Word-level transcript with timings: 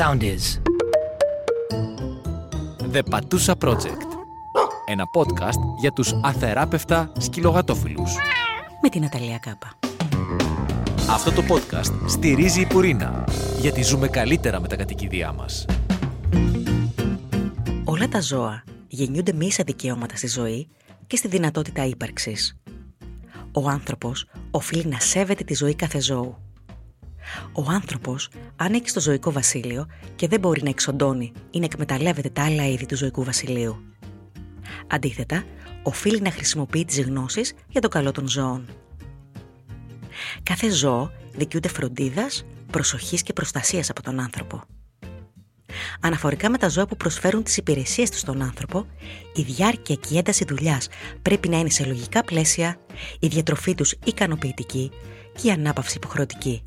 sound 0.00 0.22
is. 0.22 0.44
The 2.92 3.02
Patusa 3.10 3.54
Project. 3.64 4.06
Ένα 4.86 5.04
podcast 5.16 5.78
για 5.80 5.92
τους 5.92 6.12
αθεράπευτα 6.22 7.12
σκυλογατόφιλους. 7.18 8.14
Με 8.82 8.88
την 8.88 9.04
Αταλία 9.04 9.38
Κάπα. 9.38 9.78
Αυτό 11.10 11.32
το 11.32 11.42
podcast 11.48 12.08
στηρίζει 12.08 12.60
η 12.60 12.66
Πουρίνα, 12.66 13.24
γιατί 13.58 13.82
ζούμε 13.82 14.08
καλύτερα 14.08 14.60
με 14.60 14.68
τα 14.68 14.76
κατοικίδια 14.76 15.32
μας. 15.32 15.64
Όλα 17.84 18.08
τα 18.08 18.20
ζώα 18.20 18.62
γεννιούνται 18.88 19.32
με 19.32 19.44
ίσα 19.44 19.62
δικαιώματα 19.66 20.16
στη 20.16 20.26
ζωή 20.26 20.68
και 21.06 21.16
στη 21.16 21.28
δυνατότητα 21.28 21.84
ύπαρξης. 21.84 22.60
Ο 23.52 23.68
άνθρωπος 23.68 24.26
οφείλει 24.50 24.86
να 24.86 24.98
σέβεται 24.98 25.44
τη 25.44 25.54
ζωή 25.54 25.74
κάθε 25.74 26.00
ζώου. 26.00 26.36
Ο 27.52 27.64
άνθρωπος 27.70 28.28
ανήκει 28.56 28.88
στο 28.88 29.00
ζωικό 29.00 29.32
βασίλειο 29.32 29.86
και 30.16 30.28
δεν 30.28 30.40
μπορεί 30.40 30.62
να 30.62 30.68
εξοντώνει 30.68 31.32
ή 31.50 31.58
να 31.58 31.64
εκμεταλλεύεται 31.64 32.28
τα 32.28 32.44
άλλα 32.44 32.66
είδη 32.66 32.86
του 32.86 32.96
ζωικού 32.96 33.24
βασιλείου. 33.24 33.82
Αντίθετα, 34.86 35.44
οφείλει 35.82 36.20
να 36.20 36.30
χρησιμοποιεί 36.30 36.84
τις 36.84 37.00
γνώσεις 37.00 37.54
για 37.68 37.80
το 37.80 37.88
καλό 37.88 38.12
των 38.12 38.28
ζώων. 38.28 38.66
Κάθε 40.42 40.70
ζώο 40.70 41.10
δικαιούται 41.32 41.68
φροντίδας, 41.68 42.44
προσοχής 42.70 43.22
και 43.22 43.32
προστασίας 43.32 43.90
από 43.90 44.02
τον 44.02 44.20
άνθρωπο. 44.20 44.62
Αναφορικά 46.00 46.50
με 46.50 46.58
τα 46.58 46.68
ζώα 46.68 46.86
που 46.86 46.96
προσφέρουν 46.96 47.42
τις 47.42 47.56
υπηρεσίες 47.56 48.10
τους 48.10 48.20
στον 48.20 48.42
άνθρωπο, 48.42 48.86
η 49.34 49.42
διάρκεια 49.42 49.94
και 49.94 50.14
η 50.14 50.18
ένταση 50.18 50.44
δουλειάς 50.44 50.88
πρέπει 51.22 51.48
να 51.48 51.58
είναι 51.58 51.70
σε 51.70 51.84
λογικά 51.84 52.24
πλαίσια, 52.24 52.76
η 53.20 53.26
διατροφή 53.26 53.74
τους 53.74 53.94
ικανοποιητική 54.04 54.90
και 55.40 55.48
η 55.48 55.50
ανάπαυση 55.50 55.96
υποχρεωτική. 55.96 56.62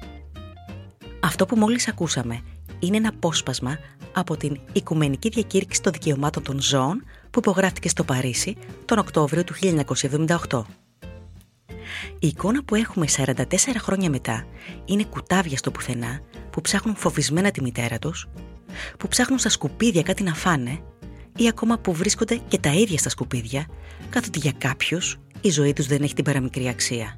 Αυτό 1.23 1.45
που 1.45 1.57
μόλις 1.57 1.87
ακούσαμε 1.87 2.41
είναι 2.79 2.97
ένα 2.97 3.09
απόσπασμα 3.09 3.79
από 4.13 4.37
την 4.37 4.59
Οικουμενική 4.73 5.29
Διακήρυξη 5.29 5.81
των 5.81 5.91
Δικαιωμάτων 5.91 6.43
των 6.43 6.61
Ζώων 6.61 7.03
που 7.31 7.39
υπογράφηκε 7.39 7.89
στο 7.89 8.03
Παρίσι 8.03 8.55
τον 8.85 8.97
Οκτώβριο 8.97 9.43
του 9.43 9.53
1978. 10.49 10.63
Η 12.19 12.27
εικόνα 12.27 12.63
που 12.63 12.75
έχουμε 12.75 13.05
44 13.17 13.43
χρόνια 13.77 14.09
μετά 14.09 14.45
είναι 14.85 15.03
κουτάβια 15.03 15.57
στο 15.57 15.71
πουθενά 15.71 16.19
που 16.49 16.61
ψάχνουν 16.61 16.95
φοβισμένα 16.95 17.52
τη 17.52 17.61
μητέρα 17.61 17.99
τους, 17.99 18.27
που 18.97 19.08
ψάχνουν 19.08 19.39
στα 19.39 19.49
σκουπίδια 19.49 20.02
κάτι 20.02 20.23
να 20.23 20.33
φάνε 20.33 20.80
ή 21.37 21.47
ακόμα 21.47 21.77
που 21.77 21.93
βρίσκονται 21.93 22.39
και 22.47 22.58
τα 22.58 22.73
ίδια 22.73 22.97
στα 22.97 23.09
σκουπίδια, 23.09 23.65
καθότι 24.09 24.39
για 24.39 24.53
κάποιους 24.58 25.19
η 25.41 25.49
ζωή 25.49 25.73
τους 25.73 25.87
δεν 25.87 26.03
έχει 26.03 26.13
την 26.13 26.23
παραμικρή 26.23 26.67
αξία. 26.67 27.17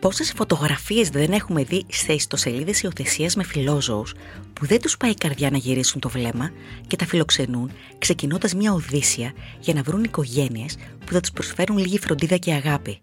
Πόσες 0.00 0.32
φωτογραφίες 0.36 1.08
δεν 1.08 1.32
έχουμε 1.32 1.64
δει 1.64 1.84
σε 1.88 2.12
ιστοσελίδες 2.12 2.82
υιοθεσίας 2.82 3.36
με 3.36 3.44
φιλόζωους 3.44 4.14
που 4.52 4.66
δεν 4.66 4.80
τους 4.80 4.96
πάει 4.96 5.10
η 5.10 5.14
καρδιά 5.14 5.50
να 5.50 5.56
γυρίσουν 5.56 6.00
το 6.00 6.08
βλέμμα 6.08 6.50
και 6.86 6.96
τα 6.96 7.06
φιλοξενούν, 7.06 7.70
ξεκινώντας 7.98 8.54
μια 8.54 8.72
οδύσσια 8.72 9.32
για 9.60 9.74
να 9.74 9.82
βρουν 9.82 10.04
οικογένειες 10.04 10.76
που 11.04 11.12
θα 11.12 11.20
τους 11.20 11.30
προσφέρουν 11.30 11.78
λίγη 11.78 11.98
φροντίδα 11.98 12.36
και 12.36 12.52
αγάπη. 12.52 13.00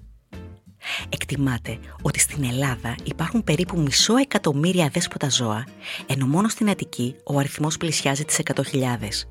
Εκτιμάται 1.10 1.80
ότι 2.02 2.20
στην 2.20 2.44
Ελλάδα 2.44 2.96
υπάρχουν 3.04 3.44
περίπου 3.44 3.80
μισό 3.80 4.16
εκατομμύρια 4.16 4.86
αδέσποτα 4.86 5.30
ζώα, 5.30 5.66
ενώ 6.08 6.26
μόνο 6.26 6.48
στην 6.48 6.70
Αττική 6.70 7.16
ο 7.24 7.38
αριθμός 7.38 7.78
πλησιάζει 7.78 8.26
τις 8.26 8.40
100.000. 8.44 9.28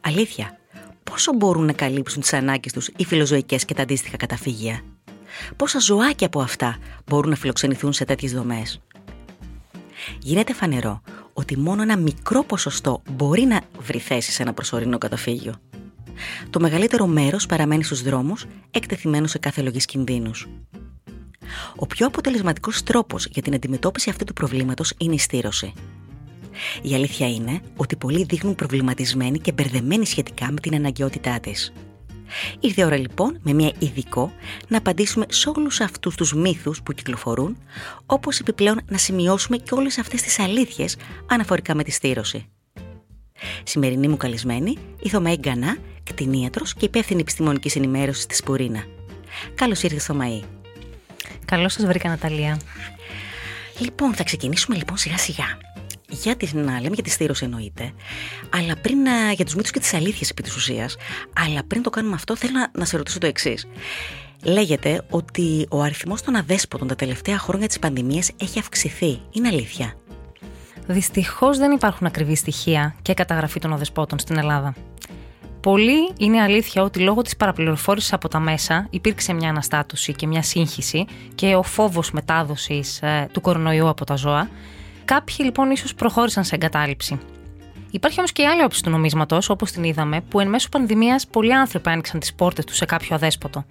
Αλήθεια, 0.00 0.58
πόσο 1.02 1.32
μπορούν 1.32 1.64
να 1.64 1.72
καλύψουν 1.72 2.20
τις 2.20 2.32
ανάγκες 2.32 2.72
τους 2.72 2.90
οι 2.96 3.04
φιλοζωικές 3.04 3.64
και 3.64 3.74
τα 3.74 3.82
αντίστοιχα 3.82 4.16
καταφύγια; 4.16 4.80
Πόσα 5.56 5.78
ζωάκια 5.78 6.26
από 6.26 6.40
αυτά 6.40 6.76
μπορούν 7.06 7.30
να 7.30 7.36
φιλοξενηθούν 7.36 7.92
σε 7.92 8.04
τέτοιες 8.04 8.32
δομές; 8.32 8.80
Γίνεται 10.18 10.52
φανερό 10.52 11.02
ότι 11.32 11.58
μόνο 11.58 11.82
ένα 11.82 11.96
μικρό 11.96 12.44
ποσοστό 12.44 13.02
μπορεί 13.10 13.42
να 13.42 13.60
βρει 13.78 13.98
θέση 13.98 14.32
σε 14.32 14.42
ένα 14.42 14.52
προσωρινό 14.52 14.98
καταφύγιο. 14.98 15.54
Το 16.50 16.60
μεγαλύτερο 16.60 17.06
μέρος 17.06 17.46
παραμένει 17.46 17.84
στους 17.84 18.02
δρόμους, 18.02 18.46
εκτεθειμένο 18.70 19.26
σε 19.26 19.38
κάθε 19.38 19.62
λογής 19.62 19.84
κινδύνους. 19.84 20.48
Ο 21.76 21.86
πιο 21.86 22.06
αποτελεσματικός 22.06 22.82
τρόπος 22.82 23.26
για 23.26 23.42
την 23.42 23.54
αντιμετώπιση 23.54 24.10
αυτού 24.10 24.24
του 24.24 24.32
προβλήματος 24.32 24.94
είναι 24.98 25.14
η 25.14 25.18
στήρωση. 25.18 25.72
Η 26.82 26.94
αλήθεια 26.94 27.28
είναι 27.28 27.60
ότι 27.76 27.96
πολλοί 27.96 28.24
δείχνουν 28.24 28.54
προβληματισμένοι 28.54 29.38
και 29.38 29.52
μπερδεμένοι 29.52 30.06
σχετικά 30.06 30.52
με 30.52 30.60
την 30.60 30.74
αναγκαιότητά 30.74 31.40
της. 31.40 31.72
Ήρθε 32.60 32.80
η 32.80 32.84
ώρα 32.84 32.96
λοιπόν 32.96 33.38
με 33.42 33.52
μια 33.52 33.72
ειδικό 33.78 34.32
να 34.68 34.78
απαντήσουμε 34.78 35.26
σε 35.28 35.48
όλους 35.48 35.80
αυτούς 35.80 36.16
τους 36.16 36.34
μύθους 36.34 36.82
που 36.82 36.92
κυκλοφορούν, 36.92 37.56
όπως 38.06 38.38
επιπλέον 38.38 38.80
να 38.88 38.98
σημειώσουμε 38.98 39.56
και 39.56 39.74
όλες 39.74 39.98
αυτές 39.98 40.22
τις 40.22 40.38
αλήθειες 40.38 40.96
αναφορικά 41.26 41.74
με 41.74 41.82
τη 41.84 41.90
στήρωση. 41.90 42.46
Σημερινή 43.62 44.08
μου 44.08 44.16
καλεσμένη, 44.16 44.76
η 45.02 45.08
Θωμαή 45.08 45.36
Γκανά, 45.36 45.76
κτηνίατρος 46.02 46.74
και 46.74 46.84
υπεύθυνη 46.84 47.20
επιστημονικής 47.20 47.76
ενημέρωσης 47.76 48.26
της 48.26 48.42
Πουρίνα. 48.42 48.84
Καλώς 49.54 49.82
ήρθες 49.82 50.04
Θωμαή. 50.04 50.42
Καλώς 51.44 51.72
σας 51.72 51.86
βρήκα 51.86 52.08
Ναταλία. 52.08 52.60
Λοιπόν, 53.78 54.14
θα 54.14 54.24
ξεκινήσουμε 54.24 54.76
λοιπόν 54.76 54.96
σιγά 54.96 55.18
σιγά. 55.18 55.58
Για 56.12 56.36
την, 56.36 56.58
να 56.58 56.80
λέμε 56.80 56.94
για 56.94 57.02
τη 57.02 57.10
στήρωση 57.10 57.44
εννοείται, 57.44 57.92
αλλά 58.50 58.76
πριν 58.76 58.98
για 59.34 59.44
τους 59.44 59.54
μύθους 59.54 59.70
και 59.70 59.80
τις 59.80 59.94
αλήθειες 59.94 60.30
επί 60.30 60.42
της 60.42 60.56
ουσίας, 60.56 60.96
αλλά 61.32 61.64
πριν 61.64 61.82
το 61.82 61.90
κάνουμε 61.90 62.14
αυτό 62.14 62.36
θέλω 62.36 62.52
να, 62.52 62.70
να 62.78 62.84
σε 62.84 62.96
ρωτήσω 62.96 63.18
το 63.18 63.26
εξής. 63.26 63.66
Λέγεται 64.44 65.02
ότι 65.10 65.66
ο 65.70 65.80
αριθμός 65.82 66.22
των 66.22 66.36
αδέσποτων 66.36 66.88
τα 66.88 66.94
τελευταία 66.94 67.38
χρόνια 67.38 67.66
της 67.66 67.78
πανδημίας 67.78 68.30
έχει 68.40 68.58
αυξηθεί. 68.58 69.20
Είναι 69.30 69.48
αλήθεια; 69.48 69.94
Δυστυχώς 70.86 71.58
δεν 71.58 71.72
υπάρχουν 71.72 72.06
ακριβή 72.06 72.34
στοιχεία 72.36 72.94
και 73.02 73.14
καταγραφή 73.14 73.60
των 73.60 73.72
οδεσπότων 73.72 74.18
στην 74.18 74.38
Ελλάδα. 74.38 74.74
Πολύ 75.60 76.12
είναι 76.16 76.40
αλήθεια 76.40 76.82
ότι 76.82 76.98
λόγω 76.98 77.22
της 77.22 77.36
παραπληροφόρησης 77.36 78.12
από 78.12 78.28
τα 78.28 78.38
μέσα 78.38 78.86
υπήρξε 78.90 79.32
μια 79.32 79.48
αναστάτωση 79.48 80.12
και 80.12 80.26
μια 80.26 80.42
σύγχυση 80.42 81.04
και 81.34 81.54
ο 81.54 81.62
φόβος 81.62 82.10
μετάδοσης 82.10 83.02
ε, 83.02 83.28
του 83.32 83.40
κορονοϊού 83.40 83.88
από 83.88 84.04
τα 84.04 84.14
ζώα. 84.14 84.48
Κάποιοι 85.04 85.36
λοιπόν 85.38 85.70
ίσως 85.70 85.94
προχώρησαν 85.94 86.44
σε 86.44 86.54
εγκατάλειψη. 86.54 87.18
Υπάρχει 87.90 88.18
όμως 88.18 88.32
και 88.32 88.42
η 88.42 88.46
άλλη 88.46 88.62
όψη 88.62 88.82
του 88.82 88.90
νομίσματος, 88.90 89.48
όπως 89.48 89.70
την 89.70 89.84
είδαμε, 89.84 90.20
που 90.20 90.40
εν 90.40 90.48
μέσω 90.48 90.68
πανδημίας 90.68 91.26
πολλοί 91.26 91.54
άνθρωποι 91.54 91.90
άνοιξαν 91.90 92.20
τις 92.20 92.34
πόρτες 92.34 92.64
τους 92.64 92.76
σε 92.76 92.84
κάποιο 92.84 93.14
αδέσποτο. 93.14 93.64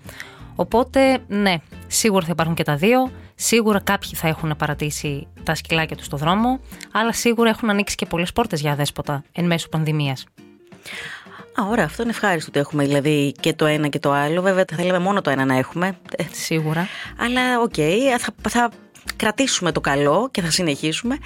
Οπότε, 0.56 1.18
ναι, 1.28 1.56
σίγουρα 1.88 2.26
θα 2.26 2.32
υπάρχουν 2.32 2.56
και 2.56 2.64
τα 2.64 2.76
δύο. 2.76 3.12
Σίγουρα 3.36 3.80
κάποιοι 3.80 4.12
θα 4.14 4.28
έχουν 4.28 4.56
παρατήσει 4.58 5.28
τα 5.44 5.56
σκυλάκια 5.56 5.96
τους 5.96 6.06
στο 6.06 6.18
δρόμο, 6.18 6.60
αλλά 6.92 7.14
σίγουρα 7.14 7.50
έχουν 7.50 7.70
ανοίξει 7.70 7.96
και 7.96 8.06
πολλές 8.06 8.34
πόρτες 8.34 8.62
για 8.62 8.72
αδέσποτα 8.72 9.24
εν 9.32 9.46
μέσω 9.46 9.70
πανδημίας. 9.70 10.26
Α, 11.60 11.68
ωραία, 11.70 11.86
αυτό 11.86 12.02
είναι 12.02 12.12
ευχάριστο 12.12 12.50
ότι 12.50 12.60
έχουμε 12.60 12.86
δηλαδή 12.86 13.34
και 13.40 13.54
το 13.54 13.66
ένα 13.66 13.88
και 13.88 14.00
το 14.00 14.12
άλλο. 14.12 14.42
Βέβαια, 14.42 14.66
θα 14.70 14.76
θέλαμε 14.76 15.00
μόνο 15.00 15.22
το 15.22 15.30
ένα 15.30 15.46
να 15.46 15.58
έχουμε. 15.58 15.98
Σίγουρα. 16.32 16.88
Αλλά 17.18 17.60
OK, 17.60 17.74
okay, 17.78 17.98
θα, 18.18 18.50
θα 18.50 18.72
κρατήσουμε 19.16 19.72
το 19.72 19.82
καλό 19.82 20.30
και 20.32 20.42
θα 20.42 20.52
συνεχίσουμε. 20.52 21.18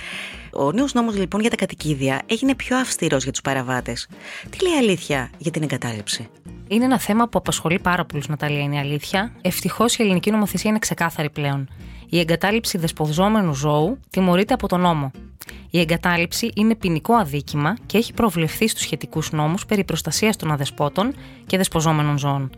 Ο 0.53 0.71
νέος 0.71 0.93
νόμος 0.93 1.15
λοιπόν 1.17 1.41
για 1.41 1.49
τα 1.49 1.55
κατοικίδια 1.55 2.21
έγινε 2.25 2.55
πιο 2.55 2.77
αυστηρός 2.77 3.23
για 3.23 3.31
τους 3.31 3.41
παραβάτες. 3.41 4.07
Τι 4.49 4.63
λέει 4.63 4.77
αλήθεια 4.77 5.29
για 5.37 5.51
την 5.51 5.63
εγκατάλειψη; 5.63 6.29
Είναι 6.67 6.85
ένα 6.85 6.99
θέμα 6.99 7.27
που 7.27 7.37
απασχολεί 7.37 7.79
πάρα 7.79 8.05
πολλούς, 8.05 8.27
Ναταλία, 8.27 8.61
είναι 8.61 8.75
η 8.75 8.79
αλήθεια. 8.79 9.33
Ευτυχώς 9.41 9.97
η 9.97 10.03
ελληνική 10.03 10.31
νομοθεσία 10.31 10.69
είναι 10.69 10.79
ξεκάθαρη 10.79 11.29
πλέον. 11.29 11.69
Η 12.09 12.19
εγκατάλειψη 12.19 12.77
δεσποζόμενου 12.77 13.53
ζώου 13.53 13.99
τιμωρείται 14.09 14.53
από 14.53 14.67
τον 14.67 14.81
νόμο. 14.81 15.11
Η 15.69 15.79
εγκατάλειψη 15.79 16.51
είναι 16.55 16.75
ποινικό 16.75 17.13
αδίκημα 17.13 17.75
και 17.85 17.97
έχει 17.97 18.13
προβλεφθεί 18.13 18.67
στους 18.67 18.81
σχετικούς 18.81 19.31
νόμους 19.31 19.65
περί 19.65 19.83
προστασίας 19.83 20.35
των 20.35 20.51
αδεσπότων 20.51 21.13
και 21.45 21.57
δεσποζόμενων 21.57 22.17
ζώων. 22.17 22.49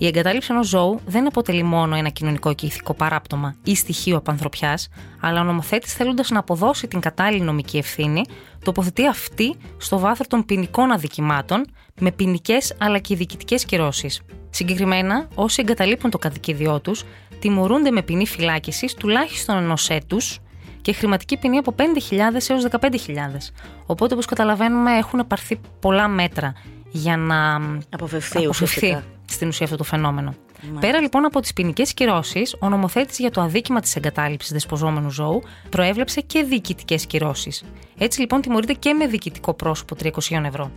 Η 0.00 0.06
εγκατάλειψη 0.06 0.52
ενός 0.52 0.68
ζώου 0.68 1.00
δεν 1.06 1.26
αποτελεί 1.26 1.62
μόνο 1.62 1.96
ένα 1.96 2.08
κοινωνικό 2.08 2.54
και 2.54 2.66
ηθικό 2.66 2.94
παράπτωμα 2.94 3.54
ή 3.64 3.74
στοιχείο 3.74 4.16
απανθρωπιάς, 4.16 4.88
αλλά 5.20 5.40
ο 5.40 5.44
νομοθέτης 5.44 5.94
θέλοντας 5.94 6.30
να 6.30 6.38
αποδώσει 6.38 6.88
την 6.88 7.00
κατάλληλη 7.00 7.42
νομική 7.42 7.76
ευθύνη, 7.78 8.22
τοποθετεί 8.64 9.06
αυτή 9.06 9.56
στο 9.76 9.98
βάθρο 9.98 10.24
των 10.28 10.44
ποινικών 10.44 10.90
αδικημάτων 10.90 11.66
με 12.00 12.12
ποινικές 12.12 12.74
αλλά 12.78 12.98
και 12.98 13.16
διοικητικές 13.16 13.64
κυρώσεις. 13.64 14.20
Συγκεκριμένα, 14.50 15.28
όσοι 15.34 15.60
εγκαταλείπουν 15.60 16.10
το 16.10 16.18
κατοικίδιό 16.18 16.80
τους, 16.80 17.04
τιμωρούνται 17.38 17.90
με 17.90 18.02
ποινή 18.02 18.26
φυλάκισης 18.26 18.94
τουλάχιστον 18.94 19.56
ενός 19.56 19.90
έτους 19.90 20.38
και 20.82 20.92
χρηματική 20.92 21.36
ποινή 21.36 21.58
από 21.58 21.74
5.000 21.78 22.48
έως 22.48 22.66
15.000. 22.80 23.52
Οπότε, 23.86 24.14
όπως 24.14 24.26
καταλαβαίνουμε, 24.26 24.96
έχουν 24.96 25.26
πάρθει 25.26 25.60
πολλά 25.80 26.08
μέτρα 26.08 26.52
για 26.90 27.16
να 27.16 27.60
αποφευθεί, 27.90 28.44
αποφευθεί 28.44 29.02
στην 29.28 29.48
ουσία 29.48 29.64
αυτό 29.64 29.76
το 29.76 29.84
φαινόμενο. 29.84 30.34
Πέρα 30.80 31.00
λοιπόν 31.00 31.24
από 31.24 31.40
τις 31.40 31.52
ποινικές 31.52 31.94
κυρώσεις, 31.94 32.56
ο 32.58 32.68
νομοθέτης 32.68 33.18
για 33.18 33.30
το 33.30 33.40
αδίκημα 33.40 33.80
της 33.80 33.96
εγκατάλειψης 33.96 34.52
δεσποζόμενου 34.52 35.10
ζώου 35.10 35.42
προέβλεψε 35.68 36.20
και 36.20 36.42
διοικητικές 36.42 37.06
κυρώσεις. 37.06 37.64
Έτσι 37.98 38.20
λοιπόν 38.20 38.40
τιμωρείται 38.40 38.72
και 38.72 38.92
με 38.92 39.06
διοικητικό 39.06 39.54
πρόσωπο 39.54 39.96
300 40.02 40.10
ευρώ. 40.44 40.70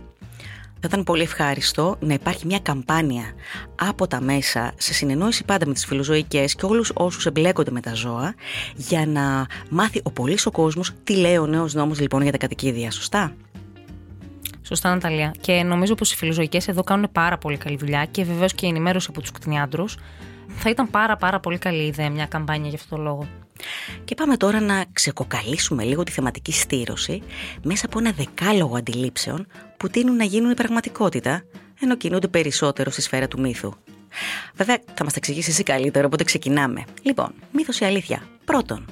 Θα 0.84 0.90
ήταν 0.90 1.04
πολύ 1.04 1.22
ευχάριστο 1.22 1.96
να 2.00 2.14
υπάρχει 2.14 2.46
μια 2.46 2.58
καμπάνια 2.58 3.24
από 3.74 4.06
τα 4.06 4.20
μέσα, 4.20 4.72
σε 4.76 4.94
συνεννόηση 4.94 5.44
πάντα 5.44 5.66
με 5.66 5.72
τις 5.72 5.86
φιλοζωικές 5.86 6.54
και 6.54 6.66
όλους 6.66 6.92
όσους 6.94 7.26
εμπλέκονται 7.26 7.70
με 7.70 7.80
τα 7.80 7.94
ζώα, 7.94 8.34
για 8.76 9.06
να 9.06 9.46
μάθει 9.70 10.00
ο 10.02 10.10
πολύς 10.10 10.46
ο 10.46 10.50
κόσμος 10.50 10.92
τι 11.04 11.16
λέει 11.16 11.36
ο 11.36 11.46
νέος 11.46 11.74
νόμος 11.74 12.00
λοιπόν 12.00 12.22
για 12.22 12.32
τα 12.32 12.38
κατοικίδια, 12.38 12.90
σωστά; 12.90 13.34
Σωστά, 14.62 14.88
Ναταλία. 14.88 15.34
Και 15.40 15.62
νομίζω 15.62 15.94
πως 15.94 16.12
οι 16.12 16.16
φιλοζωικές 16.16 16.68
εδώ 16.68 16.82
κάνουν 16.82 17.08
πάρα 17.12 17.38
πολύ 17.38 17.56
καλή 17.56 17.76
δουλειά 17.76 18.04
και 18.04 18.24
βεβαίως 18.24 18.54
και 18.54 18.66
η 18.66 18.68
ενημέρωση 18.68 19.06
από 19.10 19.20
τους 19.20 19.30
κτηνιάντρου. 19.30 19.84
Θα 20.48 20.70
ήταν 20.70 20.90
πάρα 20.90 21.16
πάρα 21.16 21.40
πολύ 21.40 21.58
καλή 21.58 21.82
ιδέα 21.86 22.10
μια 22.10 22.26
καμπάνια 22.26 22.68
για 22.68 22.78
αυτό 22.82 22.96
το 22.96 23.02
λόγο. 23.02 23.26
Και 24.04 24.14
πάμε 24.14 24.36
τώρα 24.36 24.60
να 24.60 24.84
ξεκοκαλίσουμε 24.92 25.84
λίγο 25.84 26.02
τη 26.02 26.12
θεματική 26.12 26.52
στήρωση 26.52 27.22
μέσα 27.62 27.86
από 27.86 27.98
ένα 27.98 28.12
δεκάλογο 28.12 28.76
αντιλήψεων 28.76 29.46
που 29.76 29.88
τείνουν 29.88 30.16
να 30.16 30.24
γίνουν 30.24 30.50
η 30.50 30.54
πραγματικότητα, 30.54 31.44
ενώ 31.80 31.96
κινούνται 31.96 32.28
περισσότερο 32.28 32.90
στη 32.90 33.02
σφαίρα 33.02 33.28
του 33.28 33.40
μύθου. 33.40 33.72
Βέβαια, 34.54 34.78
θα 34.94 35.04
μας 35.04 35.12
τα 35.12 35.18
εξηγήσεις 35.18 35.52
εσύ 35.52 35.62
καλύτερο, 35.62 36.06
οπότε 36.06 36.24
ξεκινάμε. 36.24 36.84
Λοιπόν, 37.02 37.34
μύθος 37.52 37.80
ή 37.80 37.84
αλήθεια; 37.84 38.22
Πρώτον, 38.44 38.86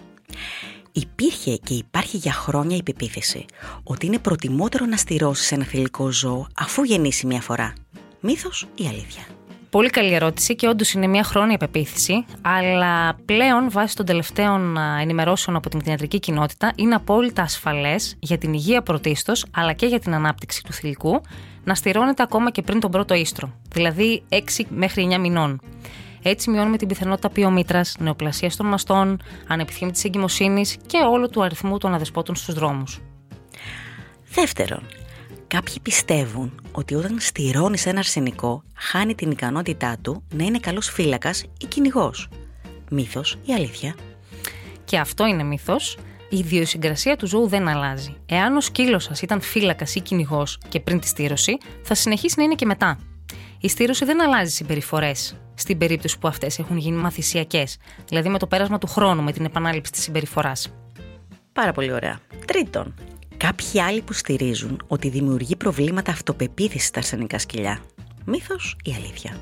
Υπήρχε 0.93 1.57
και 1.57 1.75
υπάρχει 1.75 2.17
για 2.17 2.33
χρόνια 2.33 2.77
η 2.77 2.83
πεποίθηση 2.83 3.45
ότι 3.83 4.07
είναι 4.07 4.19
προτιμότερο 4.19 4.87
να 4.87 4.97
στηρώσεις 4.97 5.53
ένα 5.53 5.65
θηλυκό 5.65 6.11
ζώο 6.11 6.47
αφού 6.57 6.83
γεννήσει 6.83 7.27
μια 7.27 7.41
φορά. 7.41 7.73
Μύθος 8.21 8.67
ή 8.75 8.87
αλήθεια; 8.87 9.23
Πολύ 9.71 9.91
καλή 9.91 10.15
ερώτηση 10.15 10.57
και 10.57 10.69
όντως 10.69 10.93
είναι 10.93 11.07
μια 11.07 11.25
χρόνια 11.25 11.57
πεποίθηση, 11.57 12.25
αλλά 12.41 13.15
πλέον 13.25 13.71
βάσει 13.71 13.97
των 13.97 14.07
τελευταίων 14.07 14.77
ενημερώσεων 15.01 15.57
από 15.57 15.69
την 15.69 15.79
κτηνιατρική 15.79 16.19
κοινότητα 16.19 16.73
είναι 16.77 16.95
απόλυτα 16.95 17.43
ασφαλές 17.43 18.17
για 18.19 18.39
την 18.39 18.53
υγεία 18.53 18.83
πρωτίστως 18.83 19.47
αλλά 19.51 19.73
και 19.73 19.87
για 19.87 19.99
την 19.99 20.15
ανάπτυξη 20.15 20.63
του 20.65 20.73
θηλυκού 20.73 21.21
να 21.65 21.75
στηρώνεται 21.75 22.23
ακόμα 22.23 22.51
και 22.51 22.63
πριν 22.63 22.81
τον 22.81 22.91
πρώτο 22.91 23.15
ίστρο, 23.15 23.53
δηλαδή 23.73 24.23
6 24.29 24.37
μέχρι 24.69 25.09
9 25.11 25.19
μηνών. 25.19 25.61
Έτσι 26.23 26.51
μειώνουμε 26.51 26.77
την 26.77 26.89
πιθανότητα 26.89 27.31
ποιομήτρα, 27.31 27.81
νεοπλασίας 27.99 28.57
των 28.57 28.67
μαστών, 28.67 29.23
ανεπιθύμητης 29.47 30.05
εγκυμοσύνης 30.05 30.77
και 30.87 30.99
όλο 31.11 31.29
του 31.29 31.43
αριθμού 31.43 31.79
των 31.79 31.95
αδεσπότων 31.95 32.35
στους 32.35 32.55
δρόμους. 32.55 33.01
Δεύτερον, 34.33 34.83
κάποιοι 35.47 35.75
πιστεύουν 35.83 36.61
ότι 36.73 36.95
όταν 36.95 37.17
στηρώνει 37.21 37.79
ένα 37.85 37.99
αρσενικό, 37.99 38.63
χάνει 38.75 39.15
την 39.15 39.31
ικανότητά 39.31 39.97
του 40.03 40.23
να 40.35 40.45
είναι 40.45 40.59
καλός 40.59 40.91
φύλακας 40.91 41.45
ή 41.61 41.67
κυνηγός. 41.67 42.29
Μύθος 42.91 43.39
ή 43.45 43.53
αλήθεια; 43.53 43.95
Και 44.85 44.99
αυτό 44.99 45.27
είναι 45.27 45.43
μύθος. 45.43 45.99
Η 46.33 46.39
ιδιοσυγκρασία 46.39 47.17
του 47.17 47.27
ζώου 47.27 47.49
δεν 47.49 47.69
αλλάζει. 47.69 48.17
Εάν 48.27 48.57
ο 48.57 48.61
σκύλος 48.61 49.05
σας 49.05 49.23
ήταν 49.23 49.41
φύλακας 49.41 49.95
ή 49.95 50.01
κυνηγός 50.01 50.59
και 50.69 50.81
πριν 50.81 51.01
τη 51.01 51.07
στήρωση, 51.07 51.59
θα 51.83 51.95
συνεχίσει 51.95 52.35
να 52.39 52.45
είναι 52.45 52.55
και 52.55 52.67
μετά. 52.67 52.99
Η 53.61 53.69
στήρωση 53.69 54.05
δεν 54.05 54.23
αλλάζει 54.23 54.51
συμπεριφορές 54.51 55.37
στην 55.61 55.79
περίπτωση 55.79 56.19
που 56.19 56.29
αυτές 56.29 56.59
έχουν 56.59 56.77
γίνει 56.77 56.97
μαθησιακές, 56.97 57.77
δηλαδή 58.09 58.29
με 58.29 58.39
το 58.39 58.47
πέρασμα 58.47 58.79
του 58.79 58.87
χρόνου, 58.87 59.23
με 59.23 59.33
την 59.33 59.45
επανάληψη 59.45 59.93
της 59.93 60.03
συμπεριφοράς. 60.03 60.73
Πάρα 61.53 61.73
πολύ 61.73 61.93
ωραία. 61.93 62.19
Τρίτον, 62.47 62.95
κάποιοι 63.37 63.81
άλλοι 63.81 64.03
που 64.03 64.13
στηρίζουν 64.13 64.83
ότι 64.87 65.09
δημιουργεί 65.09 65.57
προβλήματα 65.57 66.13
αυτοπεποίθησης 66.13 66.89
στα 66.89 66.99
αρσενικά 66.99 67.39
σκυλιά. 67.39 67.81
Μύθος 68.25 68.77
ή 68.85 68.95
αλήθεια; 68.97 69.37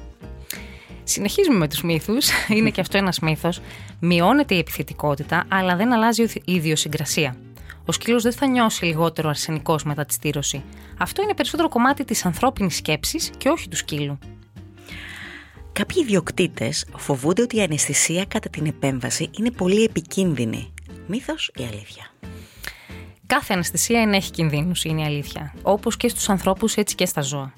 Συνεχίζουμε 1.09 1.59
με 1.59 1.69
τους 1.69 1.83
μύθους. 1.83 2.29
Είναι 2.57 2.71
και 2.71 2.81
αυτό 2.81 2.99
ένας 2.99 3.19
μύθος. 3.19 3.61
Μειώνεται 4.01 4.55
η 4.55 4.59
επιθετικότητα, 4.59 5.45
αλλά 5.49 5.77
δεν 5.77 5.93
αλλάζει 5.93 6.23
η 6.23 6.53
ιδιοσυγκρασία. 6.53 7.37
Ο 7.85 7.93
σκύλος 7.93 8.23
δεν 8.23 8.33
θα 8.33 8.47
νιώσει 8.47 8.85
λιγότερο 8.85 9.29
αρσενικός 9.29 9.85
μετά 9.85 10.05
τη 10.05 10.13
στήρωση. 10.13 10.65
Αυτό 10.99 11.23
είναι 11.23 11.35
περισσότερο 11.35 11.69
κομμάτι 11.69 12.05
της 12.05 12.25
ανθρώπινης 12.25 12.77
σκέψης 12.77 13.31
και 13.39 13.49
όχι 13.49 13.69
του 13.69 13.77
σκύλου. 13.77 14.19
Κάποιοι 15.73 16.03
ιδιοκτήτες 16.05 16.87
φοβούνται 16.97 17.43
ότι 17.43 17.57
η 17.57 17.63
αναισθησία 17.63 18.25
κατά 18.25 18.49
την 18.49 18.67
επέμβαση 18.67 19.31
είναι 19.39 19.51
πολύ 19.51 19.85
επικίνδυνη. 19.85 20.73
Μύθος 21.07 21.51
ή 21.55 21.63
αλήθεια; 21.63 22.13
Κάθε 23.27 23.53
αναισθησία 23.53 24.01
ενέχει 24.01 24.31
κινδύνους, 24.31 24.85
είναι 24.85 25.01
η 25.01 25.05
αλήθεια. 25.05 25.55
Όπως 25.63 25.97
και 25.97 26.09
στους 26.09 26.29
ανθρώπους, 26.29 26.75
έτσι 26.75 26.95
και 26.95 27.07
στα 27.07 27.21
ζώα. 27.21 27.55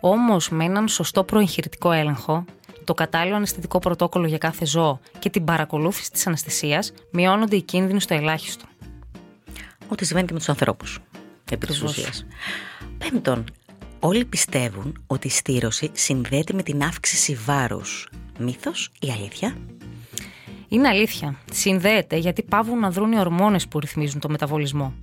Όμως, 0.00 0.48
με 0.48 0.64
έναν 0.64 0.88
σωστό 0.88 1.24
προεγχειρητικό 1.24 1.90
έλεγχο, 1.92 2.44
το 2.84 2.94
κατάλληλο 2.94 3.36
αναισθητικό 3.36 3.78
πρωτόκολλο 3.78 4.26
για 4.26 4.38
κάθε 4.38 4.66
ζώο 4.66 5.00
και 5.18 5.30
την 5.30 5.44
παρακολούθηση 5.44 6.10
της 6.10 6.26
αναισθησίας, 6.26 6.92
μειώνονται 7.10 7.56
οι 7.56 7.62
κίνδυνοι 7.62 8.00
στο 8.00 8.14
ελάχιστο. 8.14 8.64
Ό,τι 9.88 10.04
συμβαίνει 10.04 10.26
και 10.26 10.32
με 10.32 10.38
τους 10.38 10.48
ανθρώπους. 10.48 10.98
Επί 11.50 11.66
της 11.66 11.82
ουσίας. 11.82 12.26
Πέμπτον, 12.98 13.44
Όλοι 14.02 14.24
πιστεύουν 14.24 15.04
ότι 15.06 15.26
η 15.26 15.30
στήρωση 15.30 15.90
συνδέεται 15.92 16.52
με 16.52 16.62
την 16.62 16.82
αύξηση 16.82 17.34
βάρους. 17.34 18.08
Μύθος 18.38 18.90
ή 19.00 19.10
αλήθεια; 19.10 19.56
Είναι 20.68 20.88
αλήθεια. 20.88 21.38
Συνδέεται 21.52 22.16
γιατί 22.16 22.42
πάβουν 22.42 22.78
να 22.78 22.90
δρούν 22.90 23.12
οι 23.12 23.18
ορμόνες 23.18 23.68
που 23.68 23.80
ρυθμίζουν 23.80 24.20
το 24.20 24.28
μεταβολισμό. 24.28 24.94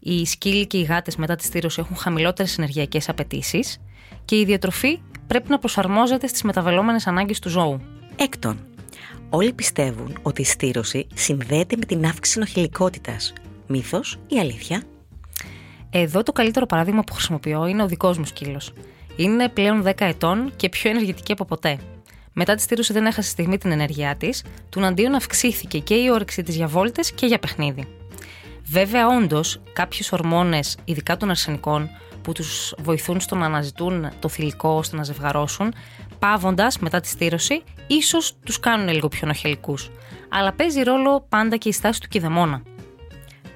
Οι 0.00 0.26
σκύλοι 0.26 0.66
και 0.66 0.78
οι 0.78 0.82
γάτες 0.82 1.16
μετά 1.16 1.36
τη 1.36 1.44
στήρωση 1.44 1.80
έχουν 1.80 1.96
χαμηλότερες 1.96 2.58
ενεργειακές 2.58 3.08
απαιτήσεις 3.08 3.80
και 4.24 4.38
η 4.38 4.44
διατροφή 4.44 5.00
πρέπει 5.26 5.50
να 5.50 5.58
προσαρμόζεται 5.58 6.26
στις 6.26 6.42
μεταβαλλόμενες 6.42 7.06
ανάγκες 7.06 7.38
του 7.38 7.48
ζώου. 7.48 7.80
Έκτον, 8.16 8.66
όλοι 9.30 9.52
πιστεύουν 9.52 10.18
ότι 10.22 10.40
η 10.40 10.44
στήρωση 10.44 11.06
συνδέεται 11.14 11.76
με 11.76 11.84
την 11.84 12.04
αύξηση 12.06 12.38
νοχηλικότητας. 12.38 13.32
Μύθος 13.66 14.18
ή 14.26 14.38
αλήθεια; 14.38 14.82
Εδώ 15.90 16.22
το 16.22 16.32
καλύτερο 16.32 16.66
παράδειγμα 16.66 17.02
που 17.02 17.12
χρησιμοποιώ 17.12 17.66
είναι 17.66 17.82
ο 17.82 17.86
δικός 17.86 18.18
μου 18.18 18.24
σκύλος. 18.24 18.72
Είναι 19.16 19.48
πλέον 19.48 19.82
10 19.86 19.92
ετών 19.98 20.52
και 20.56 20.68
πιο 20.68 20.90
ενεργητική 20.90 21.32
από 21.32 21.44
ποτέ. 21.44 21.78
Μετά 22.32 22.54
τη 22.54 22.62
στήρωση 22.62 22.92
δεν 22.92 23.06
έχασε 23.06 23.28
στιγμή 23.28 23.58
την 23.58 23.70
ενέργειά 23.70 24.16
της, 24.16 24.44
τουναντίον 24.68 25.14
αυξήθηκε 25.14 25.78
και 25.78 25.94
η 25.94 26.10
όρεξη 26.10 26.42
της 26.42 26.56
για 26.56 26.66
βόλτες 26.66 27.12
και 27.12 27.26
για 27.26 27.38
παιχνίδι. 27.38 27.86
Βέβαια, 28.64 29.06
όντως, 29.06 29.60
κάποιε 29.72 30.04
ορμόνες, 30.10 30.76
ειδικά 30.84 31.16
των 31.16 31.30
αρσενικών, 31.30 31.90
που 32.22 32.32
τους 32.32 32.74
βοηθούν 32.78 33.20
στο 33.20 33.36
να 33.36 33.46
αναζητούν 33.46 34.08
το 34.18 34.28
θηλυκό 34.28 34.68
ώστε 34.68 34.96
να 34.96 35.02
ζευγαρώσουν, 35.02 35.74
πάβοντας 36.18 36.78
μετά 36.78 37.00
τη 37.00 37.08
στήρωση, 37.08 37.62
ίσως 37.86 38.36
τους 38.44 38.60
κάνουν 38.60 38.88
λίγο 38.88 39.08
πιο 39.08 39.26
νοχελικού. 39.26 39.74
Αλλά 40.28 40.52
παίζει 40.52 40.82
ρόλο 40.82 41.26
πάντα 41.28 41.56
και 41.56 41.68
η 41.68 41.72
στάση 41.72 42.00
του 42.00 42.08
κηδεμόνα 42.08 42.62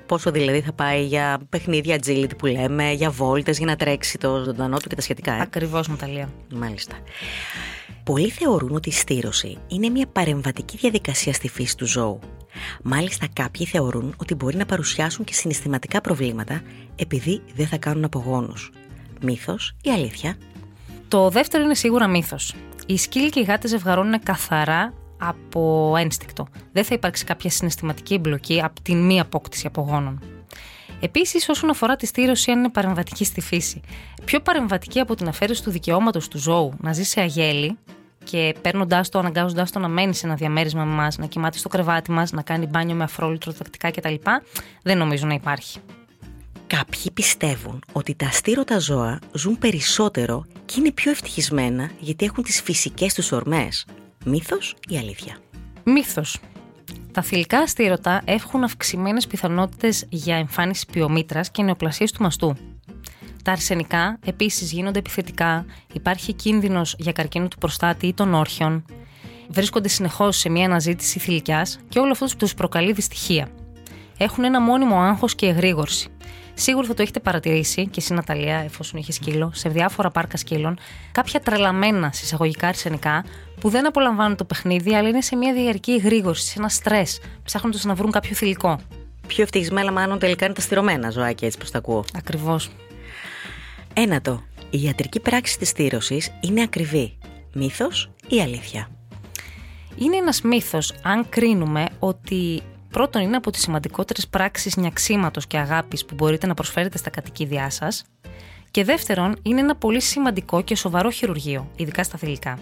πόσο 0.06 0.30
δηλαδή 0.30 0.60
θα 0.60 0.72
πάει 0.72 1.04
για 1.04 1.40
παιχνίδια 1.48 1.98
agility 2.04 2.38
που 2.38 2.46
λέμε, 2.46 2.92
για 2.92 3.10
βόλτες, 3.10 3.56
για 3.56 3.66
να 3.66 3.76
τρέξει 3.76 4.18
το 4.18 4.42
ζωντανό 4.44 4.78
του 4.78 4.88
και 4.88 4.94
τα 4.94 5.00
σχετικά. 5.00 5.32
Ε; 5.32 5.40
Ακριβώς, 5.40 5.88
Μουταλία. 5.88 6.28
Μάλιστα. 6.54 6.96
Πολλοί 8.04 8.30
θεωρούν 8.30 8.74
ότι 8.74 8.88
η 8.88 8.92
στήρωση 8.92 9.58
είναι 9.68 9.88
μια 9.88 10.06
παρεμβατική 10.06 10.76
διαδικασία 10.76 11.32
στη 11.32 11.48
φύση 11.48 11.76
του 11.76 11.86
ζώου. 11.86 12.18
Μάλιστα, 12.82 13.26
κάποιοι 13.32 13.66
θεωρούν 13.66 14.14
ότι 14.16 14.34
μπορεί 14.34 14.56
να 14.56 14.66
παρουσιάσουν 14.66 15.24
και 15.24 15.32
συναισθηματικά 15.32 16.00
προβλήματα 16.00 16.62
επειδή 16.96 17.42
δεν 17.54 17.66
θα 17.66 17.76
κάνουν 17.76 18.04
απογόνους. 18.04 18.72
Μύθος 19.20 19.74
ή 19.82 19.90
αλήθεια; 19.90 20.36
Το 21.08 21.28
δεύτερο 21.28 21.64
είναι 21.64 21.74
σίγουρα 21.74 22.06
μύθος. 22.06 22.54
Οι 22.86 22.96
σκύλοι 22.96 23.30
και 23.30 23.40
οι 23.40 23.42
γάτες 23.42 23.70
ζευγαρώνουν 23.70 24.22
καθαρά 24.22 24.94
από 25.28 25.94
ένστικτο. 25.98 26.46
Δεν 26.72 26.84
θα 26.84 26.94
υπάρξει 26.94 27.24
κάποια 27.24 27.50
συναισθηματική 27.50 28.14
εμπλοκή 28.14 28.62
από 28.62 28.82
την 28.82 29.04
μη 29.04 29.20
απόκτηση 29.20 29.66
απογόνων. 29.66 30.20
Επίσης, 31.00 31.48
όσον 31.48 31.70
αφορά 31.70 31.96
τη 31.96 32.06
στήρωση, 32.06 32.50
αν 32.50 32.58
είναι 32.58 32.70
παρεμβατική 32.70 33.24
στη 33.24 33.40
φύση, 33.40 33.80
πιο 34.24 34.40
παρεμβατική 34.40 35.00
από 35.00 35.14
την 35.14 35.28
αφαίρεση 35.28 35.62
του 35.62 35.70
δικαιώματος 35.70 36.28
του 36.28 36.38
ζώου 36.38 36.72
να 36.80 36.92
ζει 36.92 37.02
σε 37.02 37.20
αγέλη 37.20 37.78
και 38.24 38.54
παίρνοντάς 38.60 39.08
το, 39.08 39.18
αναγκάζοντάς 39.18 39.70
το 39.70 39.78
να 39.78 39.88
μένει 39.88 40.14
σε 40.14 40.26
ένα 40.26 40.34
διαμέρισμα 40.34 40.84
με 40.84 40.92
εμά, 40.92 41.08
να 41.18 41.26
κοιμάται 41.26 41.58
στο 41.58 41.68
κρεβάτι 41.68 42.10
μας, 42.10 42.32
να 42.32 42.42
κάνει 42.42 42.66
μπάνιο 42.66 42.94
με 42.94 43.04
αφρόλυτρο 43.04 43.52
τακτικά 43.52 43.90
κτλ., 43.90 44.14
δεν 44.82 44.98
νομίζω 44.98 45.26
να 45.26 45.34
υπάρχει. 45.34 45.78
Κάποιοι 46.66 47.10
πιστεύουν 47.14 47.82
ότι 47.92 48.14
τα 48.14 48.26
αστήρωτα 48.26 48.78
ζώα 48.78 49.18
ζουν 49.32 49.58
περισσότερο 49.58 50.44
και 50.64 50.74
είναι 50.78 50.92
πιο 50.92 51.10
ευτυχισμένα 51.10 51.90
γιατί 51.98 52.24
έχουν 52.24 52.44
τις 52.44 52.62
φυσικές 52.62 53.14
τους 53.14 53.32
ορμές, 53.32 53.86
Μύθος 54.24 54.74
ή 54.88 54.96
αλήθεια; 54.96 55.36
Μύθος. 55.84 56.38
Τα 57.12 57.22
θηλυκά 57.22 57.58
αστήρωτα 57.58 58.22
έχουν 58.24 58.64
αυξημένες 58.64 59.26
πιθανότητες 59.26 60.06
για 60.08 60.36
εμφάνιση 60.36 60.86
ποιομήτρα 60.92 61.40
και 61.40 61.62
νεοπλασία 61.62 62.06
του 62.06 62.22
μαστού. 62.22 62.56
Τα 63.44 63.52
αρσενικά 63.52 64.18
επίσης 64.24 64.72
γίνονται 64.72 64.98
επιθετικά, 64.98 65.66
υπάρχει 65.92 66.32
κίνδυνος 66.32 66.94
για 66.98 67.12
καρκίνο 67.12 67.48
του 67.48 67.58
προστάτη 67.58 68.06
ή 68.06 68.14
των 68.14 68.34
όρχων, 68.34 68.84
βρίσκονται 69.48 69.88
συνεχώς 69.88 70.36
σε 70.36 70.48
μια 70.48 70.64
αναζήτηση 70.64 71.18
θηλυκιάς 71.18 71.78
και 71.88 71.98
όλο 71.98 72.10
αυτό 72.10 72.26
τους 72.36 72.54
προκαλεί 72.54 72.92
δυστυχία. 72.92 73.48
Έχουν 74.18 74.44
ένα 74.44 74.60
μόνιμο 74.60 75.00
άγχος 75.00 75.34
και 75.34 75.46
εγρήγορση. 75.46 76.08
Σίγουρα 76.54 76.86
θα 76.86 76.94
το 76.94 77.02
έχετε 77.02 77.20
παρατηρήσει 77.20 77.86
και 77.86 78.00
εσύ, 78.00 78.14
Ναταλία, 78.14 78.56
εφόσον 78.56 79.00
είχες 79.00 79.14
σκύλο, 79.14 79.50
σε 79.54 79.68
διάφορα 79.68 80.10
πάρκα 80.10 80.36
σκύλων, 80.36 80.78
κάποια 81.12 81.40
τρελαμένα 81.40 82.12
συσσαγωγικά 82.12 82.68
αρσενικά 82.68 83.24
που 83.62 83.68
δεν 83.68 83.86
απολαμβάνουν 83.86 84.36
το 84.36 84.44
παιχνίδι, 84.44 84.94
αλλά 84.94 85.08
είναι 85.08 85.20
σε 85.20 85.36
μια 85.36 85.52
διαρκή 85.52 85.92
εγρήγορση, 85.92 86.46
σε 86.46 86.54
ένα 86.58 86.68
στρες, 86.68 87.20
ψάχνοντα 87.44 87.78
να 87.82 87.94
βρουν 87.94 88.10
κάποιο 88.10 88.34
θηλυκό. 88.34 88.80
Πιο 89.26 89.42
ευτυχισμένα, 89.42 89.92
μάλλον 89.92 90.18
τελικά 90.18 90.44
είναι 90.44 90.54
τα 90.54 90.60
στηρωμένα 90.60 91.10
ζωάκια, 91.10 91.46
έτσι 91.46 91.58
πώ 91.58 91.70
τα 91.70 91.78
ακούω. 91.78 92.04
Ακριβώς. 92.16 92.70
Ένατο. 93.94 94.42
η 94.70 94.82
ιατρική 94.82 95.20
πράξη 95.20 95.58
της 95.58 95.68
στήρωσης 95.68 96.30
είναι 96.40 96.62
ακριβή. 96.62 97.18
Μύθος 97.52 98.10
ή 98.28 98.40
αλήθεια; 98.40 98.88
Είναι 99.96 100.16
ένας 100.16 100.42
μύθος 100.42 100.94
αν 101.02 101.28
κρίνουμε 101.28 101.86
ότι 101.98 102.62
πρώτον 102.90 103.22
είναι 103.22 103.36
από 103.36 103.50
τις 103.50 103.60
σημαντικότερες 103.60 104.28
πράξεις 104.28 104.76
νιαξίματος 104.76 105.46
και 105.46 105.58
αγάπης 105.58 106.04
που 106.04 106.14
μπορείτε 106.14 106.46
να 106.46 106.54
προσφέρετε 106.54 106.98
στα 106.98 107.10
κατοικίδια 107.10 107.70
σας 107.70 108.04
και 108.70 108.84
δεύτερον 108.84 109.36
είναι 109.42 109.60
ένα 109.60 109.76
πολύ 109.76 110.00
σημαντικό 110.00 110.62
και 110.62 110.76
σοβαρό 110.76 111.10
χειρουργείο, 111.10 111.70
ειδικά 111.76 112.02
στα 112.02 112.18
θηλυκά. 112.18 112.58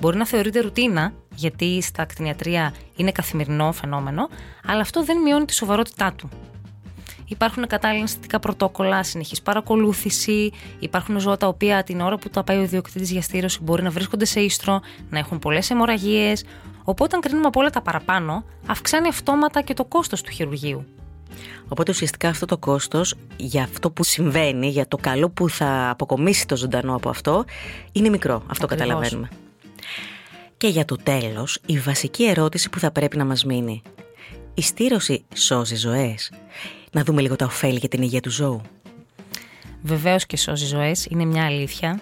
Μπορεί 0.00 0.16
να 0.16 0.26
θεωρείται 0.26 0.60
ρουτίνα, 0.60 1.12
γιατί 1.34 1.82
στα 1.82 2.02
ακτινιατρία 2.02 2.74
είναι 2.96 3.12
καθημερινό 3.12 3.72
φαινόμενο, 3.72 4.28
αλλά 4.66 4.80
αυτό 4.80 5.04
δεν 5.04 5.22
μειώνει 5.22 5.44
τη 5.44 5.54
σοβαρότητά 5.54 6.12
του. 6.12 6.28
Υπάρχουν 7.28 7.66
κατάλληλα 7.66 8.02
αισθητικά 8.02 8.38
πρωτόκολλα, 8.38 9.02
συνεχής 9.02 9.42
παρακολούθηση. 9.42 10.50
Υπάρχουν 10.78 11.20
ζώα 11.20 11.36
τα 11.36 11.46
οποία 11.46 11.82
την 11.82 12.00
ώρα 12.00 12.18
που 12.18 12.30
τα 12.30 12.44
πάει 12.44 12.58
ο 12.58 12.62
ιδιοκτήτης 12.62 13.10
για 13.10 13.22
στήρωση 13.22 13.58
μπορεί 13.62 13.82
να 13.82 13.90
βρίσκονται 13.90 14.24
σε 14.24 14.40
ίστρο, 14.40 14.80
να 15.10 15.18
έχουν 15.18 15.38
πολλές 15.38 15.70
αιμορραγίες. 15.70 16.44
Οπότε, 16.84 17.16
αν 17.16 17.22
κρίνουμε 17.22 17.46
από 17.46 17.60
όλα 17.60 17.70
τα 17.70 17.82
παραπάνω, 17.82 18.44
αυξάνει 18.66 19.08
αυτόματα 19.08 19.62
και 19.62 19.74
το 19.74 19.84
κόστος 19.84 20.22
του 20.22 20.30
χειρουργείου. 20.30 20.86
Οπότε 21.68 21.90
ουσιαστικά 21.90 22.28
αυτό 22.28 22.46
το 22.46 22.58
κόστος 22.58 23.14
για 23.36 23.62
αυτό 23.62 23.90
που 23.90 24.04
συμβαίνει, 24.04 24.68
για 24.68 24.88
το 24.88 24.96
καλό 24.96 25.30
που 25.30 25.48
θα 25.48 25.90
αποκομίσει 25.90 26.46
το 26.46 26.56
ζωντανό 26.56 26.94
από 26.94 27.08
αυτό, 27.08 27.44
είναι 27.92 28.08
μικρό. 28.08 28.42
Αυτό 28.46 28.66
καταλαβαίνουμε. 28.66 29.28
Και 30.56 30.68
για 30.68 30.84
το 30.84 30.96
τέλος, 30.96 31.58
η 31.66 31.78
βασική 31.78 32.24
ερώτηση 32.24 32.70
που 32.70 32.78
θα 32.78 32.90
πρέπει 32.90 33.16
να 33.16 33.24
μας 33.24 33.44
μείνει. 33.44 33.82
Η 34.54 34.62
στήρωση 34.62 35.24
σώζει 35.34 35.76
ζωές. 35.76 36.32
Να 36.92 37.04
δούμε 37.04 37.20
λίγο 37.20 37.36
τα 37.36 37.44
ωφέλη 37.44 37.78
για 37.78 37.88
την 37.88 38.02
υγεία 38.02 38.20
του 38.20 38.30
ζώου. 38.30 38.60
Βεβαίως 39.82 40.26
και 40.26 40.36
σώζει 40.36 40.66
ζωές, 40.66 41.06
είναι 41.10 41.24
μια 41.24 41.44
αλήθεια. 41.44 42.00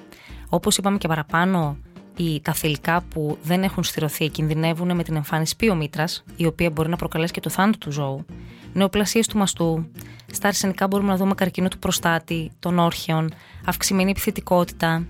Όπως 0.48 0.76
είπαμε 0.76 0.98
και 0.98 1.08
παραπάνω, 1.08 1.78
οι, 2.16 2.40
τα 2.40 2.52
θηλυκά 2.52 3.04
που 3.08 3.38
δεν 3.42 3.62
έχουν 3.62 3.84
στηρωθεί 3.84 4.28
κινδυνεύουν 4.28 4.96
με 4.96 5.02
την 5.02 5.16
εμφάνιση 5.16 5.56
ποιομήτρας, 5.56 6.24
η 6.36 6.46
οποία 6.46 6.70
μπορεί 6.70 6.88
να 6.88 6.96
προκαλέσει 6.96 7.32
και 7.32 7.40
το 7.40 7.50
θάνατο 7.50 7.78
του 7.78 7.90
ζώου, 7.90 8.24
νεοπλασίες 8.72 9.26
του 9.26 9.38
μαστού, 9.38 9.90
στα 10.32 10.48
αρσενικά 10.48 10.86
μπορούμε 10.86 11.10
να 11.10 11.16
δούμε 11.16 11.34
καρκίνο 11.34 11.68
του 11.68 11.78
προστάτη, 11.78 12.50
των 12.58 12.78
όρχεων, 12.78 13.34
αυξημένη 13.64 14.10
επιθετικότητα, 14.10 15.06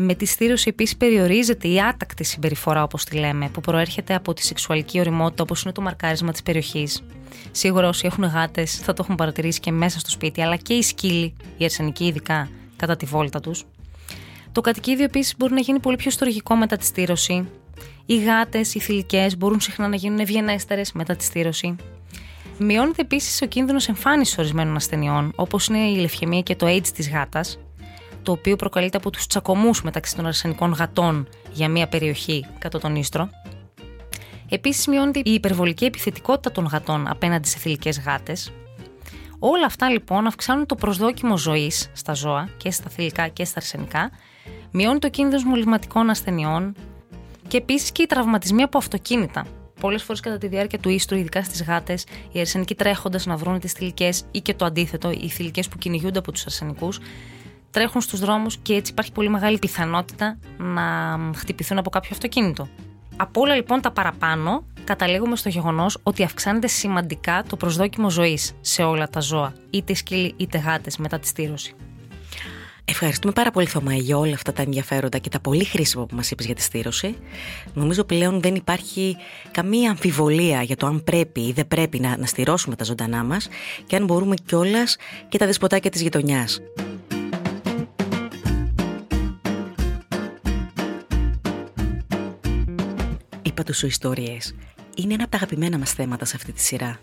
με 0.00 0.14
τη 0.14 0.26
στήρωση 0.26 0.68
επίσης 0.68 0.96
περιορίζεται 0.96 1.68
η 1.68 1.80
άτακτη 1.80 2.24
συμπεριφορά, 2.24 2.82
όπως 2.82 3.04
τη 3.04 3.16
λέμε, 3.16 3.48
που 3.48 3.60
προέρχεται 3.60 4.14
από 4.14 4.34
τη 4.34 4.44
σεξουαλική 4.44 4.98
οριμότητα, 4.98 5.42
όπως 5.42 5.62
είναι 5.62 5.72
το 5.72 5.80
μαρκάρισμα 5.80 6.32
της 6.32 6.42
περιοχής. 6.42 7.02
Σίγουρα 7.50 7.88
όσοι 7.88 8.06
έχουν 8.06 8.24
γάτες 8.24 8.76
θα 8.76 8.92
το 8.92 9.02
έχουν 9.02 9.14
παρατηρήσει 9.14 9.60
και 9.60 9.70
μέσα 9.70 9.98
στο 9.98 10.10
σπίτι, 10.10 10.42
αλλά 10.42 10.56
και 10.56 10.74
οι 10.74 10.82
σκύλοι, 10.82 11.34
οι 11.56 11.64
αρσενικοί 11.64 12.04
ειδικά, 12.04 12.48
κατά 12.76 12.96
τη 12.96 13.06
βόλτα 13.06 13.40
τους. 13.40 13.64
Το 14.52 14.60
κατοικίδιο 14.60 15.04
επίσης 15.04 15.34
μπορεί 15.36 15.52
να 15.52 15.60
γίνει 15.60 15.80
πολύ 15.80 15.96
πιο 15.96 16.10
στοργικό 16.10 16.56
μετά 16.56 16.76
τη 16.76 16.84
στήρωση. 16.84 17.48
Οι 18.06 18.22
γάτες, 18.22 18.74
οι 18.74 18.80
θηλυκές 18.80 19.36
μπορούν 19.36 19.60
συχνά 19.60 19.88
να 19.88 19.96
γίνουν 19.96 20.18
ευγενέστερες 20.18 20.92
μετά 20.92 21.16
τη 21.16 21.24
στήρωση. 21.24 21.76
Μειώνεται 22.58 23.02
επίσης 23.02 23.42
ο 23.42 23.46
κίνδυνος 23.46 23.88
εμφάνισης 23.88 24.38
ορισμένων 24.38 24.76
ασθενειών, 24.76 25.32
όπως 25.36 25.66
είναι 25.66 25.78
η 25.78 25.96
λευχαιμία 25.96 26.40
και 26.40 26.56
το 26.56 26.66
AIDS 26.66 26.88
της 26.88 27.10
γάτας, 27.10 27.58
το 28.22 28.32
οποίο 28.32 28.56
προκαλείται 28.56 28.96
από 28.96 29.10
τους 29.10 29.26
τσακωμούς 29.26 29.82
μεταξύ 29.82 30.16
των 30.16 30.26
αρσενικών 30.26 30.72
γατών 30.72 31.28
για 31.52 31.68
μια 31.68 31.88
περιοχή 31.88 32.46
κατά 32.58 32.78
τον 32.78 32.96
ίστρο. 32.96 33.28
Επίσης, 34.48 34.86
μειώνεται 34.86 35.18
η 35.24 35.32
υπερβολική 35.32 35.84
επιθετικότητα 35.84 36.52
των 36.52 36.64
γατών 36.64 37.08
απέναντι 37.08 37.48
σε 37.48 37.58
θηλυκές 37.58 38.00
γάτες. 38.00 38.52
Όλα 39.38 39.66
αυτά 39.66 39.90
λοιπόν 39.90 40.26
αυξάνουν 40.26 40.66
το 40.66 40.74
προσδόκιμο 40.74 41.36
ζωής 41.36 41.90
στα 41.92 42.12
ζώα 42.12 42.48
και 42.56 42.70
στα 42.70 42.90
θηλυκά 42.90 43.28
και 43.28 43.44
στα 43.44 43.54
αρσενικά, 43.56 44.10
μειώνει 44.70 44.98
το 44.98 45.10
κίνδυνος 45.10 45.44
μολυσματικών 45.44 46.10
ασθενειών 46.10 46.74
και 47.48 47.56
επίσης 47.56 47.92
και 47.92 48.02
οι 48.02 48.06
τραυματισμοί 48.06 48.62
από 48.62 48.78
αυτοκίνητα. 48.78 49.46
Πολλές 49.80 50.02
φορές 50.02 50.20
κατά 50.20 50.38
τη 50.38 50.46
διάρκεια 50.46 50.78
του 50.78 50.88
ίστρου, 50.88 51.16
ειδικά 51.16 51.42
στις 51.42 51.62
γάτες, 51.62 52.06
οι 52.32 52.40
αρσενικοί 52.40 52.74
τρέχοντας 52.74 53.26
να 53.26 53.36
βρουν 53.36 53.58
τις 53.58 53.72
θηλυκές 53.72 54.24
ή 54.30 54.40
και 54.40 54.54
το 54.54 54.64
αντίθετο, 54.64 55.10
οι 55.10 55.28
θηλυκές 55.28 55.68
που 55.68 55.78
κυνηγούνται 55.78 56.18
από 56.18 56.32
τους 56.32 56.44
αρσενικούς, 56.44 56.98
τρέχουν 57.70 58.00
στους 58.00 58.20
δρόμους 58.20 58.56
και 58.56 58.74
έτσι 58.74 58.92
υπάρχει 58.92 59.12
πολύ 59.12 59.28
μεγάλη 59.28 59.58
πιθανότητα 59.58 60.38
να 60.58 61.18
χτυπηθούν 61.34 61.78
από 61.78 61.90
κάποιο 61.90 62.10
αυτοκίνητο. 62.12 62.68
Από 63.16 63.40
όλα 63.40 63.54
λοιπόν 63.54 63.80
τα 63.80 63.90
παραπάνω, 63.90 64.64
καταλήγουμε 64.84 65.36
στο 65.36 65.48
γεγονός 65.48 65.98
ότι 66.02 66.22
αυξάνεται 66.22 66.66
σημαντικά 66.66 67.44
το 67.48 67.56
προσδόκιμο 67.56 68.10
ζωής 68.10 68.52
σε 68.60 68.82
όλα 68.82 69.08
τα 69.08 69.20
ζώα, 69.20 69.52
είτε 69.70 69.94
σκύλοι 69.94 70.34
είτε 70.36 70.58
γάτες 70.58 70.96
μετά 70.96 71.18
τη 71.18 71.26
στήρωση. 71.26 71.74
Ευχαριστούμε 72.90 73.32
πάρα 73.32 73.50
πολύ 73.50 73.66
Θωμά 73.66 73.94
για 73.94 74.18
όλα 74.18 74.34
αυτά 74.34 74.52
τα 74.52 74.62
ενδιαφέροντα 74.62 75.18
και 75.18 75.28
τα 75.28 75.40
πολύ 75.40 75.64
χρήσιμα 75.64 76.06
που 76.06 76.14
μας 76.14 76.30
είπες 76.30 76.46
για 76.46 76.54
τη 76.54 76.62
στήρωση. 76.62 77.16
Νομίζω 77.74 78.04
πλέον 78.04 78.40
δεν 78.40 78.54
υπάρχει 78.54 79.16
καμία 79.50 79.90
αμφιβολία 79.90 80.62
για 80.62 80.76
το 80.76 80.86
αν 80.86 81.04
πρέπει 81.04 81.40
ή 81.40 81.52
δεν 81.52 81.68
πρέπει 81.68 82.00
να, 82.00 82.16
να 82.16 82.26
στηρώσουμε 82.26 82.76
τα 82.76 82.84
ζωντανά 82.84 83.24
μας 83.24 83.48
και 83.86 83.96
αν 83.96 84.04
μπορούμε 84.04 84.34
κιόλας 84.46 84.96
και 85.28 85.38
τα 85.38 85.46
δεσποτάκια 85.46 85.90
της 85.90 86.00
γειτονιάς. 86.00 86.60
Είπα 93.60 93.72
σου 93.72 93.86
ιστορίες. 93.86 94.54
Είναι 94.96 95.14
ένα 95.14 95.22
από 95.22 95.30
τα 95.30 95.36
αγαπημένα 95.36 95.78
μας 95.78 95.92
θέματα 95.92 96.24
σε 96.24 96.36
αυτή 96.36 96.52
τη 96.52 96.60
σειρά. 96.60 97.00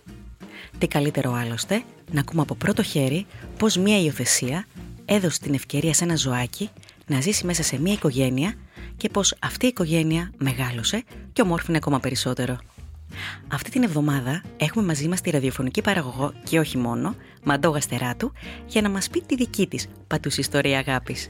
Τι 0.78 0.88
καλύτερο 0.88 1.34
άλλωστε 1.34 1.84
να 2.12 2.20
ακούμε 2.20 2.42
από 2.42 2.56
πρώτο 2.56 2.84
χέρι 2.84 3.26
πως 3.58 3.78
μια 3.78 4.02
υιοθεσία 4.02 4.66
έδωσε 5.06 5.40
την 5.40 5.54
ευκαιρία 5.54 5.94
σε 5.94 6.04
ένα 6.04 6.16
ζωάκι 6.16 6.70
να 7.06 7.22
ζήσει 7.22 7.46
μέσα 7.46 7.64
σε 7.64 7.80
μια 7.80 7.94
οικογένεια 7.94 8.54
και 8.98 9.10
πως 9.10 9.36
αυτή 9.40 9.66
η 9.66 9.68
οικογένεια 9.68 10.32
μεγάλωσε 10.38 11.04
και 11.34 11.42
ομόρφινε 11.42 11.78
ακόμα 11.78 12.00
περισσότερο. 12.00 12.58
Αυτή 13.48 13.70
την 13.70 13.84
εβδομάδα 13.84 14.44
έχουμε 14.58 14.86
μαζί 14.86 15.08
μας 15.08 15.22
τη 15.22 15.30
ραδιοφωνική 15.30 15.82
παραγωγό 15.82 16.34
και 16.44 16.60
όχι 16.60 16.78
μόνο, 16.78 17.16
Μαντώ 17.44 17.70
Γαστεράτου, 17.70 18.32
για 18.68 18.82
να 18.82 18.90
μας 18.90 19.10
πει 19.10 19.22
τη 19.22 19.36
δική 19.36 19.68
της 19.68 19.88
πατούς 20.08 20.38
ιστορία 20.38 20.78
αγάπης. 20.78 21.30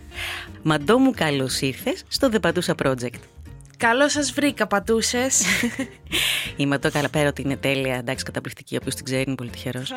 Μαντώ 0.63 0.97
μου 0.97 1.11
καλώς 1.11 1.61
ήρθες 1.61 2.03
στο 2.07 2.29
The 2.33 2.41
Πατούσα 2.41 2.75
Project. 2.83 3.19
Καλώ 3.77 4.09
σας 4.09 4.31
βρήκα, 4.31 4.67
πατούσες. 4.67 5.43
Η 6.55 6.65
Ματώ 6.65 6.89
πέρα 7.11 7.27
ότι 7.27 7.41
είναι 7.41 7.57
τέλεια, 7.57 7.95
εντάξει, 7.95 8.23
καταπληκτική. 8.23 8.75
Όποιο 8.75 8.93
την 8.93 9.03
ξέρει 9.03 9.23
είναι 9.27 9.35
πολύ 9.35 9.49
τυχερός. 9.49 9.93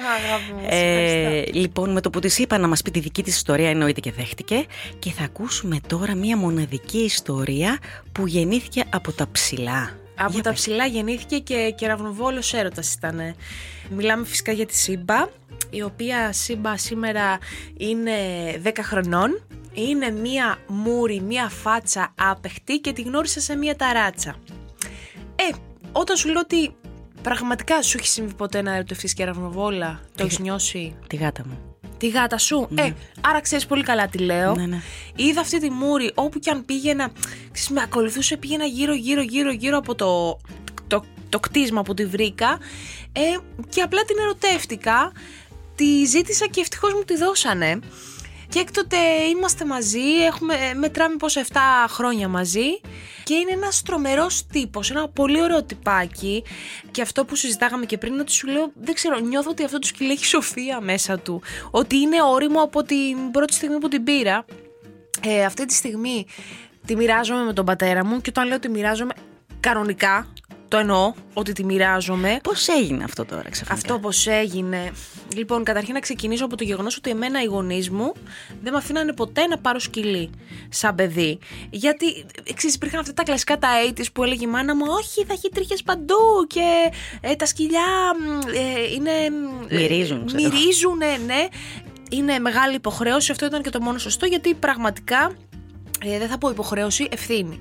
ε, 0.69 1.43
λοιπόν, 1.53 1.93
με 1.93 2.01
το 2.01 2.11
που 2.11 2.21
της 2.21 2.39
είπα 2.39 2.59
να 2.59 2.69
μας 2.69 2.83
πει 2.83 2.91
τη 2.91 3.01
δική 3.01 3.23
της 3.23 3.37
ιστορία, 3.37 3.71
εννοείται 3.71 4.01
και 4.01 4.13
δέχτηκε. 4.13 4.67
Και 4.99 5.11
θα 5.11 5.25
ακούσουμε 5.25 5.79
τώρα 5.87 6.15
μία 6.15 6.37
μοναδική 6.37 6.99
ιστορία 6.99 7.79
που 8.13 8.27
γεννήθηκε 8.27 8.85
από 8.91 9.13
τα 9.13 9.29
ψηλά. 9.33 9.99
Από 10.15 10.41
τα 10.41 10.53
ψηλά 10.53 10.87
γεννήθηκε 10.87 11.39
και 11.39 11.75
κεραυνοβόλος 11.77 12.55
έρωτας 12.55 12.93
ήταν. 12.93 13.35
Μιλάμε 13.91 14.27
φυσικά 14.27 14.53
για 14.53 14.67
τη 14.67 14.77
Σύμπα, 14.77 15.29
η 15.71 15.83
οποία 15.83 16.33
Σύμπα 16.33 16.77
σήμερα 16.77 17.39
είναι 17.77 18.13
10 18.65 18.71
χρονών 18.83 19.43
είναι 19.81 20.11
μία 20.11 20.59
μούρη, 20.67 21.21
μία 21.21 21.49
φάτσα 21.49 22.15
άπεχτη 22.19 22.79
και 22.79 22.93
τη 22.93 23.03
γνώρισα 23.03 23.41
σε 23.41 23.57
μία 23.57 23.77
ταράτσα. 23.77 24.37
Ε, 25.37 25.57
όταν 25.93 26.17
σου 26.17 26.29
λέω 26.29 26.41
ότι 26.41 26.77
πραγματικά 27.23 27.83
σου 27.83 27.97
έχει 27.99 28.09
συμβεί 28.09 28.35
ποτέ 28.35 28.63
να 28.63 28.75
ερωτευτείς 28.75 29.15
και 29.15 29.25
ραυνοβόλα, 29.25 30.01
το 30.15 30.25
έχεις 30.25 30.39
νιώσει; 30.39 30.97
Τη 31.07 31.17
γάτα 31.17 31.43
μου. 31.47 31.59
Τη 31.97 32.09
γάτα 32.09 32.39
σου; 32.39 32.67
Ναι. 32.71 32.83
Ε, 32.83 32.95
άρα 33.21 33.41
ξέρεις 33.41 33.67
πολύ 33.67 33.83
καλά 33.83 34.07
τι 34.09 34.19
λέω. 34.19 34.55
Ναι, 34.55 34.67
ναι. 34.67 34.81
Είδα 35.17 35.41
αυτή 35.41 35.61
τη 35.61 35.71
μούρη 35.71 36.11
όπου 36.15 36.39
και 36.39 36.51
αν 36.51 36.65
πήγαινα. 36.65 37.11
Ξέρεις, 37.53 37.69
με 37.69 37.81
ακολουθούσε, 37.83 38.37
πήγαινα 38.37 38.65
γύρω, 38.65 38.95
γύρω, 38.95 39.23
γύρω, 39.23 39.53
γύρω 39.53 39.77
από 39.77 39.95
το, 39.95 40.39
το, 40.87 41.05
το 41.29 41.41
κτίσμα 41.41 41.83
που 41.83 41.95
τη 41.95 42.07
βρήκα. 42.07 42.59
Ε, 43.13 43.21
και 43.69 43.83
απλά 43.83 44.05
την 44.05 44.17
ερωτεύτηκα. 44.19 45.13
Τη 45.75 46.05
ζήτησα 46.05 46.47
και 46.47 46.61
ευτυχώς 46.61 46.93
μου 46.95 47.03
τη 47.05 47.17
δώσανε. 47.17 47.79
Και 48.49 48.59
έκτοτε 48.59 48.97
είμαστε 49.37 49.65
μαζί, 49.65 50.25
έχουμε, 50.27 50.55
μετράμε 50.79 51.17
πόσο 51.17 51.41
7 51.41 51.57
χρόνια 51.89 52.29
μαζί 52.29 52.81
και 53.25 53.35
είναι 53.35 53.53
ένας 53.53 53.83
τρομερός 53.83 54.47
τύπος, 54.47 54.91
ένα 54.91 55.09
πολύ 55.09 55.43
ωραίο 55.43 55.63
τυπάκι. 55.63 56.45
Και 56.91 57.03
αυτό 57.03 57.25
που 57.25 57.37
συζητάγαμε 57.37 57.87
και 57.87 57.99
πριν, 57.99 58.21
ότι 58.21 58.33
σου 58.33 58.47
λέω, 58.47 58.73
δεν 58.75 58.95
ξέρω, 58.95 59.19
νιώθω 59.19 59.51
ότι 59.51 59.65
αυτό 59.65 59.79
το 59.79 59.87
σκυλί 59.87 60.11
έχει 60.11 60.25
σοφία 60.25 60.81
μέσα 60.81 61.19
του. 61.19 61.43
Ότι 61.71 61.97
είναι 61.97 62.23
όριμο 62.23 62.63
από 62.63 62.83
την 62.83 63.31
πρώτη 63.33 63.55
στιγμή 63.55 63.79
που 63.79 63.89
την 63.89 64.05
πήρα. 64.05 64.45
Ε, 65.23 65.45
αυτή 65.45 65.65
τη 65.65 65.75
στιγμή 65.75 66.27
τη 66.87 66.97
μοιράζομαι 66.97 67.45
με 67.45 67.53
τον 67.53 67.65
πατέρα 67.65 68.05
μου 68.05 68.21
και 68.21 68.31
όταν 68.31 68.47
λέω 68.47 68.57
ότι 68.57 68.69
μοιράζομαι 68.69 69.13
κανονικά, 69.61 70.33
το 70.69 70.77
εννοώ 70.77 71.13
ότι 71.35 71.53
τη 71.53 71.65
μοιράζομαι. 71.65 72.39
Πώς 72.43 72.69
έγινε 72.69 73.05
αυτό 73.05 73.25
τώρα, 73.25 73.51
ξαφνικά; 73.51 73.75
Αυτό 73.75 73.99
πώς 73.99 74.27
έγινε. 74.27 74.93
Λοιπόν, 75.35 75.65
καταρχήν 75.65 75.95
να 75.95 76.01
ξεκινήσω 76.01 76.45
από 76.45 76.57
το 76.57 76.65
γεγονός 76.65 76.97
ότι 76.97 77.11
εμένα 77.11 77.43
οι 77.43 77.45
γονείς 77.45 77.91
μου 77.91 78.13
δεν 78.63 78.73
με 78.73 78.79
αφήνανε 78.79 79.13
ποτέ 79.13 79.47
να 79.47 79.59
πάρω 79.59 79.79
σκυλί 79.79 80.31
σαν 80.69 80.95
παιδί. 80.95 81.39
Γιατί, 81.71 82.27
εξής, 82.45 82.75
υπήρχαν 82.75 83.01
αυτά 83.01 83.13
τα 83.13 83.23
κλασικά 83.23 83.59
τα 83.59 83.69
AIDS 83.85 84.05
που 84.13 84.23
έλεγε 84.23 84.45
η 84.45 84.49
μάνα 84.49 84.77
μου, 84.77 84.85
Όχι, 84.89 85.25
θα 85.25 85.33
έχει 85.33 85.49
τρίχες 85.49 85.83
παντού 85.83 86.47
και 86.47 86.91
ε, 87.21 87.35
τα 87.35 87.47
σκυλιά 87.47 87.87
ε, 88.55 88.95
είναι. 88.95 89.11
Μυρίζουν, 89.71 90.27
ξέρω. 90.27 90.43
Μυρίζουν, 90.43 90.99
ναι. 91.27 91.47
είναι 92.11 92.39
μεγάλη 92.39 92.75
υποχρέωση. 92.75 93.31
Αυτό 93.31 93.47
ήταν 93.47 93.63
και 93.63 93.71
το 93.71 93.81
μόνο 93.81 93.99
σωστό, 93.99 94.27
γιατί 94.27 94.55
πραγματικά 94.55 95.33
ε, 96.05 96.19
δεν 96.19 96.29
θα 96.29 96.39
πω 96.39 96.49
υποχρέωση, 96.49 97.09
ευθύνη. 97.11 97.61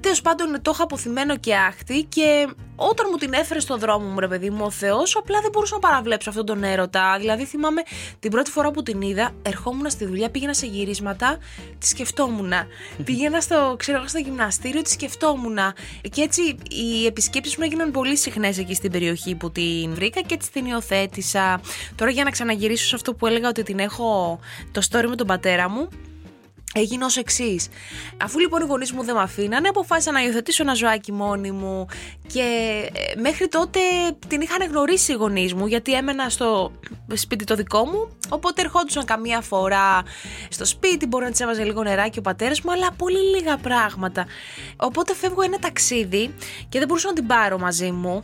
Τέλος 0.00 0.20
πάντων, 0.22 0.62
το 0.62 0.70
είχα 0.74 0.82
αποθυμένο 0.82 1.36
και 1.36 1.54
άχτη 1.56 2.06
και 2.08 2.48
όταν 2.76 3.06
μου 3.10 3.16
την 3.16 3.32
έφερε 3.32 3.60
στο 3.60 3.76
δρόμο 3.76 4.06
μου, 4.06 4.20
ρε 4.20 4.28
παιδί 4.28 4.50
μου, 4.50 4.64
ο 4.64 4.70
Θεός, 4.70 5.16
απλά 5.16 5.40
δεν 5.40 5.50
μπορούσα 5.50 5.74
να 5.74 5.80
παραβλέψω 5.80 6.30
αυτόν 6.30 6.46
τον 6.46 6.62
έρωτα. 6.64 7.16
Δηλαδή, 7.18 7.44
θυμάμαι 7.44 7.82
την 8.18 8.30
πρώτη 8.30 8.50
φορά 8.50 8.70
που 8.70 8.82
την 8.82 9.00
είδα, 9.00 9.30
ερχόμουν 9.42 9.90
στη 9.90 10.04
δουλειά, 10.04 10.30
πήγαινα 10.30 10.54
σε 10.54 10.66
γυρίσματα, 10.66 11.38
τη 11.78 11.86
σκεφτόμουν. 11.86 12.52
Πήγαινα 13.04 13.40
στο, 13.40 13.74
ξέρω, 13.78 14.06
στο 14.06 14.18
γυμναστήριο, 14.18 14.82
τη 14.82 14.90
σκεφτόμουν. 14.90 15.58
Και 16.10 16.22
έτσι 16.22 16.42
οι 16.70 17.06
επισκέψεις 17.06 17.56
μου 17.56 17.64
έγιναν 17.64 17.90
πολύ 17.90 18.16
συχνές 18.16 18.58
εκεί 18.58 18.74
στην 18.74 18.90
περιοχή 18.90 19.34
που 19.34 19.50
την 19.50 19.94
βρήκα 19.94 20.20
και 20.20 20.34
έτσι 20.34 20.52
την 20.52 20.64
υιοθέτησα. 20.66 21.60
Τώρα 21.94 22.10
για 22.10 22.24
να 22.24 22.30
ξαναγυρίσω 22.30 22.86
σε 22.86 22.94
αυτό 22.94 23.14
που 23.14 23.26
έλεγα 23.26 23.48
ότι 23.48 23.62
την 23.62 23.78
έχω 23.78 24.40
το 24.72 24.82
story 24.90 25.06
με 25.08 25.16
τον 25.16 25.26
πατέρα 25.26 25.68
μου 25.68 25.88
έγινε 26.74 27.04
ως 27.04 27.16
εξής. 27.16 27.68
Αφού 28.16 28.38
λοιπόν 28.38 28.62
οι 28.62 28.64
γονείς 28.64 28.92
μου 28.92 29.04
δεν 29.04 29.14
με 29.14 29.20
αφήνανε, 29.20 29.68
αποφάσισα 29.68 30.12
να 30.12 30.22
υιοθετήσω 30.22 30.62
ένα 30.62 30.74
ζωάκι 30.74 31.12
μόνη 31.12 31.50
μου 31.50 31.86
και 32.26 32.40
ε, 32.92 33.20
μέχρι 33.20 33.48
τότε 33.48 33.80
την 34.28 34.40
είχαν 34.40 34.68
γνωρίσει 34.68 35.12
οι 35.12 35.14
γονείς 35.14 35.54
μου 35.54 35.66
γιατί 35.66 35.92
έμενα 35.94 36.28
στο 36.28 36.72
σπίτι 37.14 37.44
το 37.44 37.54
δικό 37.54 37.84
μου. 37.84 38.08
Οπότε 38.28 38.62
ερχόντουσαν 38.62 39.04
καμία 39.04 39.40
φορά 39.40 40.02
στο 40.48 40.64
σπίτι, 40.64 41.06
μπορεί 41.06 41.24
να 41.24 41.30
τη 41.30 41.42
έβαζε 41.42 41.64
λίγο 41.64 41.82
νεράκι 41.82 42.18
ο 42.18 42.22
πατέρας 42.22 42.60
μου, 42.60 42.72
αλλά 42.72 42.92
πολύ 42.92 43.18
λίγα 43.36 43.56
πράγματα. 43.56 44.26
Οπότε 44.76 45.14
φεύγω 45.14 45.42
ένα 45.42 45.58
ταξίδι 45.58 46.34
και 46.68 46.78
δεν 46.78 46.88
μπορούσα 46.88 47.08
να 47.08 47.14
την 47.14 47.26
πάρω 47.26 47.58
μαζί 47.58 47.90
μου 47.90 48.22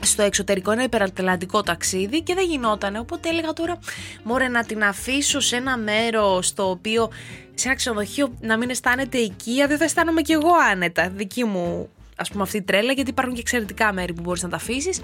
στο 0.00 0.22
εξωτερικό 0.22 0.70
ένα 0.70 0.82
υπερατλαντικό 0.82 1.62
ταξίδι 1.62 2.22
και 2.22 2.34
δεν 2.34 2.44
γινότανε. 2.44 2.98
Οπότε 2.98 3.28
έλεγα 3.28 3.52
τώρα, 3.52 3.78
μωρέ 4.22 4.48
να 4.48 4.64
την 4.64 4.84
αφήσω 4.84 5.40
σε 5.40 5.56
ένα 5.56 5.76
μέρος 5.76 6.46
στο 6.46 6.70
οποίο 6.70 7.10
σε 7.54 7.68
ένα 7.68 7.76
ξενοδοχείο 7.76 8.34
να 8.40 8.56
μην 8.56 8.70
αισθάνεται 8.70 9.18
οικία, 9.18 9.66
δεν 9.66 9.78
θα 9.78 9.84
αισθάνομαι 9.84 10.22
κι 10.22 10.32
εγώ 10.32 10.50
άνετα. 10.70 11.08
Δική 11.08 11.44
μου 11.44 11.88
ας 12.16 12.30
πούμε 12.30 12.42
αυτή 12.42 12.56
η 12.56 12.62
τρέλα, 12.62 12.92
γιατί 12.92 13.10
υπάρχουν 13.10 13.34
και 13.34 13.40
εξαιρετικά 13.40 13.92
μέρη 13.92 14.12
που 14.12 14.22
μπορείς 14.22 14.42
να 14.42 14.48
τα 14.48 14.56
αφήσεις. 14.56 15.00